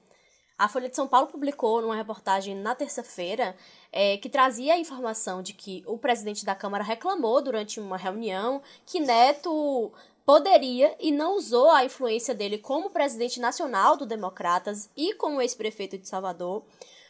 A 0.61 0.67
Folha 0.67 0.87
de 0.87 0.95
São 0.95 1.07
Paulo 1.07 1.25
publicou 1.25 1.81
numa 1.81 1.95
reportagem 1.95 2.53
na 2.53 2.75
terça-feira 2.75 3.57
é, 3.91 4.17
que 4.17 4.29
trazia 4.29 4.75
a 4.75 4.77
informação 4.77 5.41
de 5.41 5.53
que 5.53 5.83
o 5.87 5.97
presidente 5.97 6.45
da 6.45 6.53
Câmara 6.53 6.83
reclamou 6.83 7.41
durante 7.41 7.79
uma 7.79 7.97
reunião 7.97 8.61
que 8.85 8.99
Neto 8.99 9.91
poderia 10.23 10.95
e 10.99 11.11
não 11.11 11.35
usou 11.35 11.71
a 11.71 11.83
influência 11.83 12.35
dele 12.35 12.59
como 12.59 12.91
presidente 12.91 13.39
nacional 13.39 13.97
do 13.97 14.05
Democratas 14.05 14.87
e 14.95 15.15
como 15.15 15.41
ex-prefeito 15.41 15.97
de 15.97 16.07
Salvador 16.07 16.63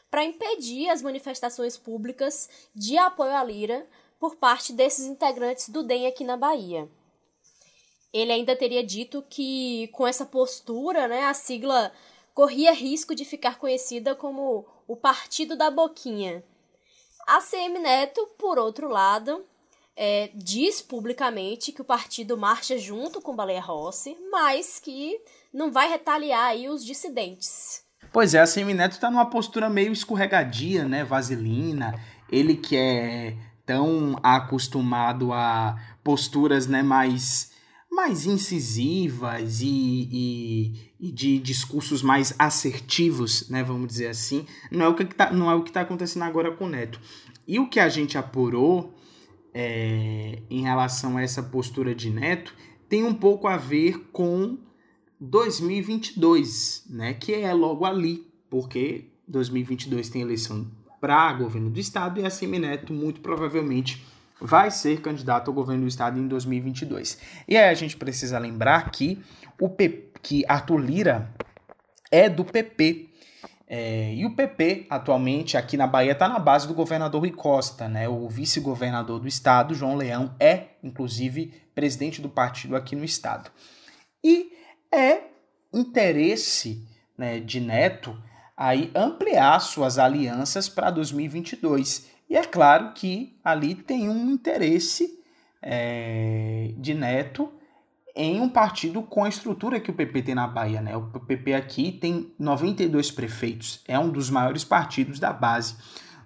para 0.09 0.23
impedir 0.23 0.87
as 0.87 1.01
manifestações 1.01 1.75
públicas 1.75 2.49
de 2.73 2.97
apoio 2.97 3.35
à 3.35 3.43
Lira 3.43 3.85
por 4.17 4.37
parte 4.37 4.71
desses 4.71 5.03
integrantes 5.03 5.67
do 5.67 5.83
DEM 5.83 6.07
aqui 6.07 6.23
na 6.23 6.37
Bahia. 6.37 6.87
Ele 8.13 8.31
ainda 8.31 8.55
teria 8.55 8.81
dito 8.81 9.21
que 9.29 9.89
com 9.89 10.07
essa 10.07 10.25
postura, 10.25 11.09
né, 11.09 11.25
a 11.25 11.33
sigla 11.33 11.91
corria 12.33 12.71
risco 12.71 13.13
de 13.15 13.25
ficar 13.25 13.57
conhecida 13.57 14.15
como 14.15 14.65
o 14.87 14.95
Partido 14.95 15.55
da 15.55 15.69
Boquinha. 15.69 16.43
A 17.27 17.39
CM 17.39 17.79
Neto, 17.79 18.27
por 18.37 18.57
outro 18.57 18.89
lado, 18.89 19.45
é, 19.95 20.31
diz 20.33 20.81
publicamente 20.81 21.71
que 21.71 21.81
o 21.81 21.85
partido 21.85 22.37
marcha 22.37 22.77
junto 22.77 23.21
com 23.21 23.35
Baleia 23.35 23.61
Rossi, 23.61 24.17
mas 24.31 24.79
que 24.79 25.19
não 25.53 25.71
vai 25.71 25.89
retaliar 25.89 26.47
aí 26.47 26.67
os 26.67 26.83
dissidentes. 26.83 27.83
Pois 28.11 28.33
é, 28.33 28.39
a 28.39 28.45
Semineto 28.45 28.95
está 28.95 29.09
numa 29.09 29.29
postura 29.29 29.69
meio 29.69 29.93
escorregadia, 29.93 30.85
né? 30.85 31.03
Vaselina. 31.03 31.97
Ele 32.29 32.55
que 32.55 32.75
é 32.75 33.37
tão 33.65 34.17
acostumado 34.21 35.31
a 35.31 35.77
posturas 36.03 36.67
né, 36.67 36.81
mais, 36.81 37.51
mais 37.89 38.25
incisivas 38.25 39.61
e, 39.61 40.09
e, 40.11 40.90
e, 41.01 41.11
de 41.11 41.39
discursos 41.39 42.03
mais 42.03 42.33
assertivos, 42.37 43.49
né, 43.49 43.63
vamos 43.63 43.87
dizer 43.87 44.07
assim, 44.07 44.45
não 44.69 44.85
é 44.85 44.87
o 44.87 44.93
que 44.93 45.01
está 45.01 45.31
não 45.31 45.49
é 45.49 45.55
o 45.55 45.63
que 45.63 45.71
está 45.71 45.81
acontecendo 45.81 46.23
agora 46.23 46.51
com 46.51 46.65
o 46.65 46.69
Neto. 46.69 47.01
E 47.47 47.59
o 47.59 47.67
que 47.67 47.79
a 47.79 47.89
gente 47.89 48.17
apurou 48.17 48.93
é, 49.53 50.43
em 50.49 50.61
relação 50.61 51.17
a 51.17 51.23
essa 51.23 51.41
postura 51.41 51.95
de 51.95 52.11
Neto 52.11 52.53
tem 52.87 53.03
um 53.03 53.15
pouco 53.15 53.47
a 53.47 53.57
ver 53.57 54.09
com 54.11 54.57
2022, 55.19 56.85
né, 56.89 57.13
que 57.15 57.33
é 57.33 57.51
logo 57.53 57.83
ali, 57.83 58.27
porque 58.49 59.05
2022 59.27 60.07
tem 60.09 60.21
eleição 60.21 60.69
para 60.99 61.33
governo 61.33 61.71
do 61.71 61.79
estado 61.79 62.19
e 62.19 62.25
a 62.25 62.29
Semineto 62.29 62.93
muito 62.93 63.21
provavelmente 63.21 64.05
vai 64.39 64.69
ser 64.71 65.01
candidato 65.01 65.49
ao 65.49 65.53
governo 65.53 65.83
do 65.83 65.87
estado 65.87 66.19
em 66.19 66.27
2022. 66.27 67.17
E 67.47 67.57
aí 67.57 67.69
a 67.69 67.73
gente 67.73 67.95
precisa 67.97 68.37
lembrar 68.39 68.91
que 68.91 69.19
o 69.59 69.69
P, 69.69 70.10
que 70.21 70.43
Arthur 70.47 70.77
Lira 70.77 71.33
é 72.11 72.29
do 72.29 72.43
PP. 72.43 73.09
É, 73.67 74.13
e 74.13 74.25
o 74.25 74.35
PP, 74.35 74.85
atualmente, 74.89 75.55
aqui 75.55 75.77
na 75.77 75.87
Bahia, 75.87 76.11
está 76.11 76.27
na 76.27 76.39
base 76.39 76.67
do 76.67 76.73
governador 76.73 77.21
Rui 77.21 77.31
Costa, 77.31 77.87
né? 77.87 78.09
O 78.09 78.27
vice-governador 78.27 79.19
do 79.19 79.27
estado, 79.27 79.73
João 79.73 79.95
Leão, 79.95 80.35
é, 80.39 80.71
inclusive, 80.83 81.53
presidente 81.73 82.21
do 82.21 82.27
partido 82.27 82.75
aqui 82.75 82.95
no 82.95 83.05
estado. 83.05 83.49
E 84.23 84.51
é 84.91 85.21
interesse 85.73 86.85
né, 87.17 87.39
de 87.39 87.61
Neto 87.61 88.21
aí 88.57 88.91
ampliar 88.93 89.59
suas 89.59 89.97
alianças 89.97 90.67
para 90.67 90.91
2022. 90.91 92.07
E 92.29 92.35
é 92.35 92.43
claro 92.43 92.93
que 92.93 93.37
ali 93.43 93.73
tem 93.73 94.09
um 94.09 94.29
interesse 94.31 95.19
é, 95.61 96.73
de 96.77 96.93
Neto 96.93 97.51
em 98.15 98.39
um 98.41 98.49
partido 98.49 99.01
com 99.01 99.23
a 99.23 99.29
estrutura 99.29 99.79
que 99.79 99.91
o 99.91 99.93
PP 99.93 100.23
tem 100.23 100.35
na 100.35 100.47
Bahia. 100.47 100.81
Né? 100.81 100.95
O 100.95 101.19
PP 101.19 101.53
aqui 101.53 101.91
tem 101.91 102.33
92 102.37 103.11
prefeitos, 103.11 103.83
é 103.87 103.97
um 103.97 104.09
dos 104.09 104.29
maiores 104.29 104.63
partidos 104.63 105.19
da 105.19 105.31
base 105.31 105.75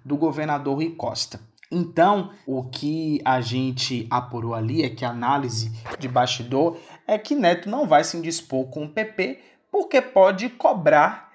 do 0.04 0.18
governador 0.18 0.76
Rui 0.76 0.92
Costa. 0.92 1.40
Então, 1.72 2.32
o 2.46 2.64
que 2.64 3.20
a 3.26 3.42
gente 3.42 4.08
apurou 4.10 4.54
ali 4.54 4.84
é 4.84 4.90
que 4.90 5.04
a 5.04 5.10
análise 5.10 5.72
de 6.00 6.08
bastidor 6.08 6.78
é 7.08 7.18
que 7.18 7.36
Neto 7.36 7.70
não 7.70 7.88
vai 7.88 8.04
se 8.04 8.16
indispor 8.16 8.68
com 8.68 8.86
o 8.86 8.90
PP 8.90 9.40
porque 9.72 10.02
pode 10.02 10.50
cobrar 10.50 11.32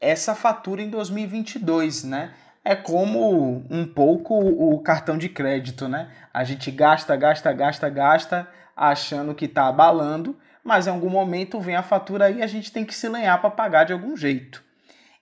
essa 0.00 0.34
fatura 0.34 0.82
em 0.82 0.88
2022, 0.88 2.04
né? 2.04 2.32
É 2.64 2.76
como 2.76 3.66
um 3.68 3.84
pouco 3.84 4.34
o 4.34 4.80
cartão 4.80 5.18
de 5.18 5.28
crédito, 5.28 5.88
né? 5.88 6.10
A 6.32 6.44
gente 6.44 6.70
gasta, 6.70 7.14
gasta, 7.16 7.52
gasta, 7.52 7.88
gasta, 7.88 8.48
achando 8.90 9.34
que 9.34 9.44
está 9.44 9.68
abalando, 9.68 10.36
mas 10.64 10.86
em 10.86 10.90
algum 10.90 11.10
momento 11.10 11.60
vem 11.60 11.76
a 11.76 11.82
fatura 11.82 12.30
e 12.30 12.42
a 12.42 12.46
gente 12.46 12.72
tem 12.72 12.84
que 12.84 12.94
se 12.94 13.08
lenhar 13.08 13.40
para 13.40 13.50
pagar 13.50 13.84
de 13.84 13.92
algum 13.92 14.16
jeito. 14.16 14.62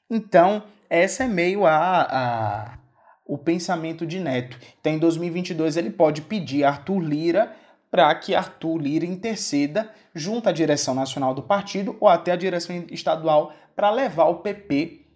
Então, 0.08 0.62
essa 0.88 1.24
é 1.24 1.28
meio 1.28 1.66
a, 1.66 2.02
a 2.02 2.78
o 3.26 3.38
pensamento 3.38 4.04
de 4.04 4.18
Neto. 4.18 4.58
Então, 4.80 4.92
em 4.92 4.98
2022 4.98 5.76
ele 5.76 5.90
pode 5.90 6.22
pedir 6.22 6.64
Arthur 6.64 6.98
Lira 6.98 7.54
para 7.88 8.12
que 8.16 8.34
Arthur 8.34 8.76
Lira 8.78 9.06
interceda 9.06 9.88
junto 10.12 10.48
à 10.48 10.52
direção 10.52 10.94
nacional 10.94 11.32
do 11.32 11.42
partido 11.42 11.96
ou 12.00 12.08
até 12.08 12.32
a 12.32 12.36
direção 12.36 12.84
estadual 12.90 13.52
para 13.76 13.88
levar 13.90 14.24
o 14.24 14.36
PP 14.36 15.06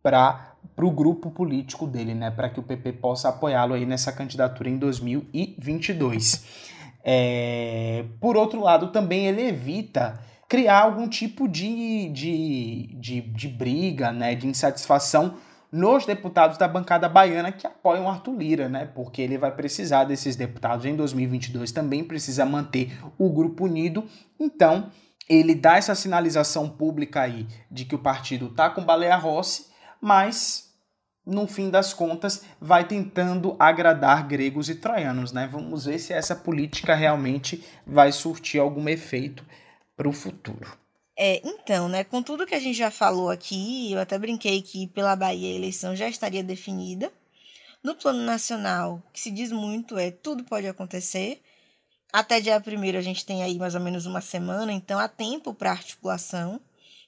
para 0.00 0.54
o 0.78 0.90
grupo 0.90 1.30
político 1.30 1.86
dele, 1.86 2.14
né, 2.14 2.30
para 2.30 2.48
que 2.48 2.60
o 2.60 2.62
PP 2.62 2.92
possa 2.94 3.30
apoiá-lo 3.30 3.74
aí 3.74 3.84
nessa 3.84 4.12
candidatura 4.12 4.68
em 4.68 4.78
2022. 4.78 6.73
É, 7.04 8.04
por 8.18 8.36
outro 8.36 8.60
lado, 8.60 8.88
também 8.88 9.26
ele 9.26 9.42
evita 9.42 10.18
criar 10.48 10.80
algum 10.80 11.06
tipo 11.06 11.46
de, 11.46 12.08
de, 12.08 12.88
de, 12.94 13.20
de 13.20 13.48
briga, 13.48 14.10
né, 14.10 14.34
de 14.34 14.46
insatisfação 14.46 15.34
nos 15.70 16.06
deputados 16.06 16.56
da 16.56 16.68
bancada 16.68 17.08
baiana 17.08 17.50
que 17.50 17.66
apoiam 17.66 18.08
Arthur 18.08 18.36
Lira, 18.36 18.68
né? 18.68 18.88
Porque 18.94 19.20
ele 19.20 19.36
vai 19.36 19.50
precisar 19.50 20.04
desses 20.04 20.36
deputados 20.36 20.86
em 20.86 20.94
2022 20.94 21.72
também 21.72 22.04
precisa 22.04 22.46
manter 22.46 22.96
o 23.18 23.28
grupo 23.28 23.64
unido. 23.64 24.04
Então, 24.38 24.92
ele 25.28 25.52
dá 25.52 25.76
essa 25.76 25.96
sinalização 25.96 26.68
pública 26.68 27.22
aí 27.22 27.48
de 27.68 27.84
que 27.84 27.94
o 27.96 27.98
partido 27.98 28.50
tá 28.50 28.70
com 28.70 28.84
Baleia 28.84 29.16
Rossi, 29.16 29.66
mas 30.00 30.63
no 31.26 31.46
fim 31.46 31.70
das 31.70 31.94
contas 31.94 32.44
vai 32.60 32.86
tentando 32.86 33.56
agradar 33.58 34.26
gregos 34.26 34.68
e 34.68 34.74
troianos, 34.74 35.32
né? 35.32 35.48
Vamos 35.50 35.86
ver 35.86 35.98
se 35.98 36.12
essa 36.12 36.36
política 36.36 36.94
realmente 36.94 37.64
vai 37.86 38.12
surtir 38.12 38.60
algum 38.60 38.88
efeito 38.88 39.44
para 39.96 40.08
o 40.08 40.12
futuro. 40.12 40.76
É, 41.16 41.40
então, 41.44 41.88
né, 41.88 42.02
com 42.02 42.22
tudo 42.22 42.46
que 42.46 42.54
a 42.54 42.60
gente 42.60 42.76
já 42.76 42.90
falou 42.90 43.30
aqui, 43.30 43.92
eu 43.92 44.00
até 44.00 44.18
brinquei 44.18 44.60
que 44.60 44.88
pela 44.88 45.14
Bahia 45.14 45.52
a 45.52 45.56
eleição 45.56 45.94
já 45.94 46.08
estaria 46.08 46.42
definida. 46.42 47.12
No 47.82 47.94
plano 47.94 48.22
nacional, 48.22 49.02
que 49.12 49.20
se 49.20 49.30
diz 49.30 49.52
muito 49.52 49.96
é 49.98 50.10
tudo 50.10 50.42
pode 50.44 50.66
acontecer. 50.66 51.40
Até 52.12 52.40
dia 52.40 52.62
1 52.64 52.98
a 52.98 53.02
gente 53.02 53.24
tem 53.24 53.42
aí 53.42 53.58
mais 53.58 53.74
ou 53.74 53.80
menos 53.80 54.06
uma 54.06 54.20
semana, 54.20 54.72
então 54.72 54.98
há 54.98 55.08
tempo 55.08 55.52
para 55.54 55.70
articulação. 55.70 56.60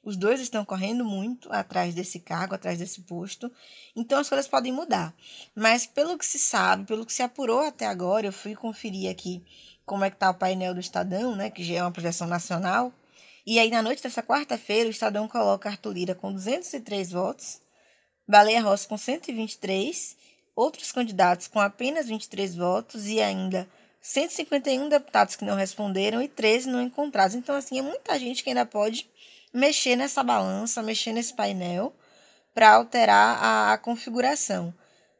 Os 0.06 0.16
dois 0.16 0.40
estão 0.40 0.64
correndo 0.64 1.04
muito 1.04 1.52
atrás 1.52 1.92
desse 1.92 2.20
cargo, 2.20 2.54
atrás 2.54 2.78
desse 2.78 3.00
posto. 3.00 3.50
Então 3.96 4.20
as 4.20 4.28
coisas 4.28 4.46
podem 4.46 4.72
mudar. 4.72 5.12
Mas 5.52 5.84
pelo 5.84 6.16
que 6.16 6.24
se 6.24 6.38
sabe, 6.38 6.84
pelo 6.84 7.04
que 7.04 7.12
se 7.12 7.24
apurou 7.24 7.58
até 7.58 7.88
agora, 7.88 8.24
eu 8.24 8.32
fui 8.32 8.54
conferir 8.54 9.10
aqui 9.10 9.42
como 9.84 10.04
é 10.04 10.08
que 10.08 10.14
está 10.14 10.30
o 10.30 10.34
painel 10.34 10.74
do 10.74 10.78
Estadão, 10.78 11.34
né, 11.34 11.50
que 11.50 11.64
já 11.64 11.74
é 11.74 11.82
uma 11.82 11.90
projeção 11.90 12.28
nacional. 12.28 12.92
E 13.44 13.58
aí, 13.58 13.68
na 13.68 13.82
noite 13.82 14.00
dessa 14.00 14.22
quarta-feira, 14.22 14.86
o 14.88 14.92
Estadão 14.92 15.26
coloca 15.26 15.68
Arthur 15.68 15.92
Lira 15.92 16.14
com 16.14 16.32
203 16.32 17.10
votos, 17.10 17.60
Baleia 18.28 18.62
Rossi 18.62 18.86
com 18.86 18.96
123, 18.96 20.16
outros 20.54 20.92
candidatos 20.92 21.48
com 21.48 21.58
apenas 21.58 22.06
23 22.06 22.54
votos 22.54 23.08
e 23.08 23.20
ainda 23.20 23.68
151 24.00 24.88
deputados 24.88 25.34
que 25.34 25.44
não 25.44 25.56
responderam 25.56 26.22
e 26.22 26.28
13 26.28 26.68
não 26.68 26.80
encontrados. 26.80 27.34
Então, 27.34 27.56
assim, 27.56 27.80
é 27.80 27.82
muita 27.82 28.16
gente 28.20 28.44
que 28.44 28.50
ainda 28.50 28.64
pode 28.64 29.10
mexer 29.56 29.96
nessa 29.96 30.22
balança, 30.22 30.82
mexer 30.82 31.12
nesse 31.12 31.34
painel 31.34 31.94
para 32.54 32.74
alterar 32.74 33.42
a, 33.42 33.72
a 33.72 33.78
configuração. 33.78 34.72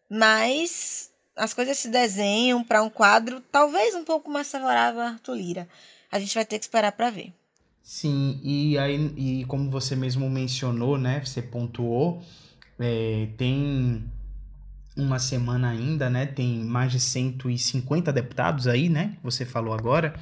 Mas 0.09 1.11
as 1.35 1.53
coisas 1.53 1.79
se 1.79 1.89
desenham 1.89 2.63
para 2.63 2.83
um 2.83 2.91
quadro 2.91 3.41
talvez 3.51 3.95
um 3.95 4.05
pouco 4.05 4.31
mais 4.31 4.51
favorável 4.51 5.01
a 5.01 5.09
Arthur 5.09 5.35
Lira. 5.35 5.69
A 6.13 6.19
gente 6.19 6.35
vai 6.35 6.45
ter 6.45 6.59
que 6.59 6.65
esperar 6.65 6.93
para 6.93 7.11
ver. 7.11 7.33
Sim, 7.83 8.41
e 8.43 8.77
aí, 8.79 9.13
e 9.17 9.45
como 9.47 9.71
você 9.71 9.95
mesmo 9.95 10.29
mencionou, 10.29 10.99
né? 10.99 11.23
Você 11.25 11.41
pontuou, 11.41 12.23
é, 12.79 13.29
tem 13.37 14.05
uma 14.97 15.19
semana 15.19 15.71
ainda, 15.71 16.11
né? 16.11 16.27
Tem 16.27 16.59
mais 16.65 16.91
de 16.91 16.99
150 16.99 18.13
deputados 18.13 18.67
aí, 18.67 18.89
né? 18.89 19.17
Você 19.23 19.45
falou 19.45 19.73
agora, 19.73 20.19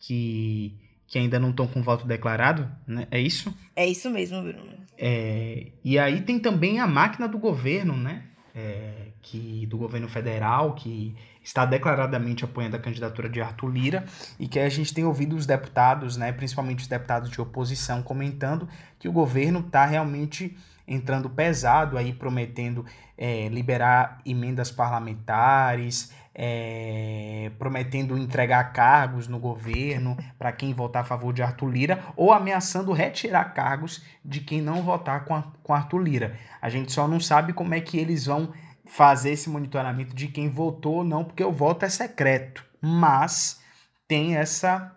que, 0.00 0.72
que 1.06 1.18
ainda 1.18 1.38
não 1.38 1.50
estão 1.50 1.66
com 1.66 1.82
voto 1.82 2.06
declarado, 2.06 2.70
né? 2.86 3.06
É 3.10 3.20
isso? 3.20 3.54
É 3.76 3.86
isso 3.86 4.10
mesmo, 4.10 4.42
Bruno. 4.42 4.74
É, 4.96 5.72
e 5.84 5.98
aí 5.98 6.20
tem 6.22 6.38
também 6.38 6.80
a 6.80 6.86
máquina 6.86 7.28
do 7.28 7.38
governo, 7.38 7.96
né? 7.96 8.24
É, 8.54 9.08
que, 9.20 9.66
do 9.66 9.76
governo 9.76 10.06
federal, 10.06 10.74
que 10.74 11.16
está 11.42 11.66
declaradamente 11.66 12.44
apoiando 12.44 12.76
a 12.76 12.78
candidatura 12.78 13.28
de 13.28 13.40
Arthur 13.40 13.68
Lira 13.68 14.04
e 14.38 14.46
que 14.46 14.58
a 14.58 14.68
gente 14.68 14.94
tem 14.94 15.04
ouvido 15.04 15.34
os 15.34 15.44
deputados, 15.44 16.16
né, 16.16 16.32
principalmente 16.32 16.80
os 16.80 16.86
deputados 16.86 17.30
de 17.30 17.40
oposição, 17.40 18.02
comentando 18.02 18.68
que 18.98 19.08
o 19.08 19.12
governo 19.12 19.60
está 19.60 19.84
realmente 19.84 20.56
entrando 20.86 21.30
pesado 21.30 21.96
aí, 21.96 22.12
prometendo 22.12 22.84
é, 23.16 23.48
liberar 23.48 24.20
emendas 24.24 24.70
parlamentares, 24.70 26.12
é, 26.34 27.52
prometendo 27.58 28.18
entregar 28.18 28.72
cargos 28.72 29.28
no 29.28 29.38
governo 29.38 30.16
para 30.38 30.50
quem 30.50 30.74
votar 30.74 31.02
a 31.02 31.06
favor 31.06 31.32
de 31.32 31.42
Arthur 31.42 31.68
Lira, 31.68 32.04
ou 32.16 32.32
ameaçando 32.32 32.92
retirar 32.92 33.54
cargos 33.54 34.02
de 34.24 34.40
quem 34.40 34.60
não 34.60 34.82
votar 34.82 35.24
com, 35.24 35.34
a, 35.34 35.44
com 35.62 35.72
Arthur 35.72 35.98
Lira. 35.98 36.38
A 36.60 36.68
gente 36.68 36.92
só 36.92 37.06
não 37.06 37.20
sabe 37.20 37.52
como 37.52 37.74
é 37.74 37.80
que 37.80 37.98
eles 37.98 38.26
vão 38.26 38.52
fazer 38.84 39.30
esse 39.30 39.48
monitoramento 39.48 40.14
de 40.14 40.28
quem 40.28 40.50
votou 40.50 40.96
ou 40.96 41.04
não, 41.04 41.24
porque 41.24 41.44
o 41.44 41.52
voto 41.52 41.84
é 41.84 41.88
secreto. 41.88 42.64
Mas 42.80 43.60
tem 44.06 44.36
essa 44.36 44.93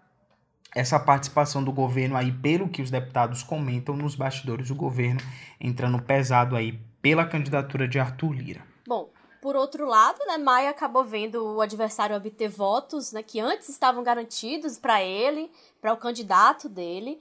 essa 0.78 1.00
participação 1.00 1.64
do 1.64 1.72
governo 1.72 2.16
aí, 2.16 2.32
pelo 2.32 2.70
que 2.70 2.84
os 2.84 2.92
deputados 2.92 3.42
comentam 3.42 3.98
nos 3.98 4.16
bastidores, 4.16 4.70
o 4.70 4.76
governo 4.76 5.20
entrando 5.60 6.00
pesado 6.02 6.56
aí 6.56 6.80
pela 7.02 7.26
candidatura 7.26 7.88
de 7.88 8.00
Arthur 8.00 8.32
Lira. 8.32 8.64
Bom, 8.88 9.10
Por 9.42 9.56
outro 9.56 9.88
lado, 9.88 10.20
né, 10.28 10.38
Maia 10.38 10.70
acabou 10.70 11.04
vendo 11.04 11.56
o 11.56 11.62
adversário 11.62 12.16
obter 12.16 12.50
votos 12.50 13.12
né, 13.12 13.24
que 13.24 13.40
antes 13.40 13.70
estavam 13.70 14.04
garantidos 14.04 14.78
para 14.78 15.02
ele, 15.02 15.50
para 15.80 15.94
o 15.94 15.98
candidato 15.98 16.68
dele, 16.68 17.20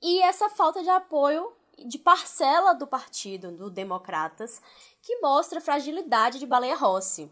e 0.00 0.20
essa 0.22 0.48
falta 0.50 0.82
de 0.82 0.88
apoio 0.88 1.52
de 1.86 1.98
parcela 1.98 2.72
do 2.72 2.86
partido, 2.86 3.50
do 3.50 3.70
Democratas, 3.70 4.60
que 5.00 5.20
mostra 5.20 5.58
a 5.58 5.62
fragilidade 5.62 6.38
de 6.38 6.46
Baleia 6.46 6.76
Rossi. 6.76 7.30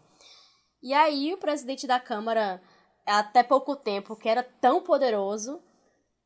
E 0.81 0.93
aí 0.93 1.33
o 1.33 1.37
presidente 1.37 1.85
da 1.85 1.99
Câmara, 1.99 2.61
até 3.05 3.43
pouco 3.43 3.75
tempo, 3.75 4.15
que 4.15 4.29
era 4.29 4.43
tão 4.43 4.81
poderoso, 4.81 5.59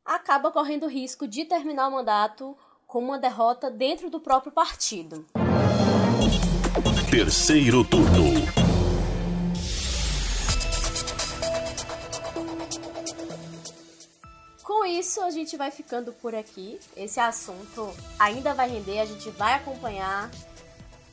acaba 0.04 0.52
correndo 0.52 0.84
o 0.84 0.90
risco 0.90 1.28
de 1.28 1.46
terminar 1.46 1.88
o 1.88 1.92
mandato 1.92 2.58
com 2.86 3.00
uma 3.00 3.18
derrota 3.18 3.70
dentro 3.72 4.10
do 4.10 4.20
próprio 4.20 4.52
partido. 4.52 5.26
Terceiro 7.10 7.84
turno. 7.84 8.46
Com 14.64 14.86
isso, 14.86 15.22
a 15.22 15.32
gente 15.32 15.56
vai 15.58 15.72
ficando 15.72 16.12
por 16.14 16.36
aqui. 16.36 16.80
Esse 16.96 17.20
assunto 17.20 17.92
ainda 18.20 18.54
vai 18.54 18.70
render, 18.70 19.00
a 19.00 19.06
gente 19.06 19.30
vai 19.32 19.54
acompanhar 19.54 20.30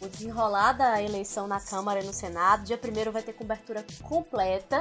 o 0.00 0.08
desenrolar 0.08 0.72
da 0.72 1.00
eleição 1.00 1.46
na 1.46 1.60
Câmara 1.60 2.02
e 2.02 2.04
no 2.04 2.12
Senado. 2.12 2.64
Dia 2.64 2.78
1 2.78 3.12
vai 3.12 3.22
ter 3.22 3.32
cobertura 3.32 3.84
completa. 4.02 4.80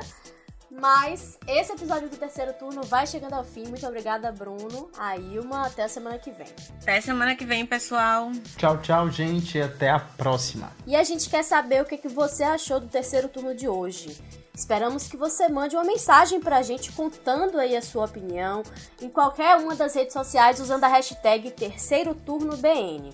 Mas 0.71 1.37
esse 1.45 1.73
episódio 1.73 2.07
do 2.07 2.15
terceiro 2.15 2.53
turno 2.53 2.81
vai 2.83 3.05
chegando 3.05 3.33
ao 3.33 3.43
fim. 3.43 3.67
Muito 3.67 3.85
obrigada, 3.85 4.31
Bruno, 4.31 4.89
a 4.97 5.17
Ilma. 5.17 5.67
Até 5.67 5.83
a 5.83 5.89
semana 5.89 6.17
que 6.17 6.31
vem. 6.31 6.47
Até 6.81 7.01
semana 7.01 7.35
que 7.35 7.45
vem, 7.45 7.65
pessoal. 7.65 8.31
Tchau, 8.55 8.77
tchau, 8.77 9.09
gente. 9.09 9.59
Até 9.59 9.89
a 9.89 9.99
próxima. 9.99 10.71
E 10.87 10.95
a 10.95 11.03
gente 11.03 11.29
quer 11.29 11.43
saber 11.43 11.81
o 11.81 11.85
que, 11.85 11.97
que 11.97 12.07
você 12.07 12.43
achou 12.43 12.79
do 12.79 12.87
terceiro 12.87 13.27
turno 13.27 13.53
de 13.53 13.67
hoje. 13.67 14.17
Esperamos 14.55 15.07
que 15.07 15.17
você 15.17 15.49
mande 15.49 15.75
uma 15.75 15.83
mensagem 15.83 16.39
pra 16.39 16.61
gente 16.61 16.91
contando 16.91 17.59
aí 17.59 17.75
a 17.75 17.81
sua 17.81 18.05
opinião 18.05 18.63
em 19.01 19.09
qualquer 19.09 19.57
uma 19.57 19.75
das 19.75 19.93
redes 19.93 20.13
sociais 20.13 20.59
usando 20.59 20.83
a 20.83 20.87
hashtag 20.87 21.51
Terceiro 21.51 22.13
Turno 22.13 22.55
BN. 22.57 23.13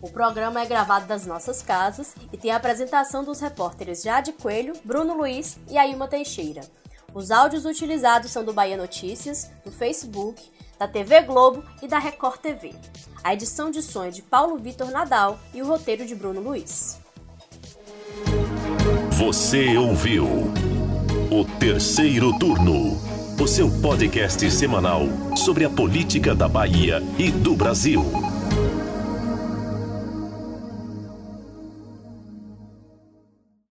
O 0.00 0.10
programa 0.10 0.60
é 0.60 0.66
gravado 0.66 1.06
das 1.06 1.26
nossas 1.26 1.62
casas 1.62 2.14
e 2.32 2.36
tem 2.36 2.50
a 2.50 2.56
apresentação 2.56 3.22
dos 3.22 3.40
repórteres 3.40 4.02
Jade 4.02 4.32
Coelho, 4.32 4.72
Bruno 4.84 5.14
Luiz 5.14 5.58
e 5.68 5.76
Ailma 5.76 6.08
Teixeira. 6.08 6.62
Os 7.14 7.30
áudios 7.30 7.64
utilizados 7.64 8.30
são 8.30 8.44
do 8.44 8.52
Bahia 8.52 8.76
Notícias, 8.76 9.50
do 9.64 9.72
Facebook, 9.72 10.42
da 10.78 10.86
TV 10.86 11.22
Globo 11.22 11.64
e 11.82 11.88
da 11.88 11.98
Record 11.98 12.40
TV. 12.40 12.74
A 13.24 13.32
edição 13.32 13.70
de 13.70 13.82
som 13.82 14.04
é 14.04 14.10
de 14.10 14.22
Paulo 14.22 14.58
Vitor 14.58 14.90
Nadal 14.90 15.38
e 15.54 15.62
o 15.62 15.66
roteiro 15.66 16.06
de 16.06 16.14
Bruno 16.14 16.40
Luiz. 16.40 17.00
Você 19.12 19.76
ouviu 19.76 20.26
o 21.30 21.44
terceiro 21.58 22.38
turno, 22.38 22.96
o 23.40 23.48
seu 23.48 23.70
podcast 23.80 24.48
semanal 24.50 25.02
sobre 25.36 25.64
a 25.64 25.70
política 25.70 26.34
da 26.34 26.46
Bahia 26.46 27.02
e 27.18 27.30
do 27.30 27.56
Brasil. 27.56 28.37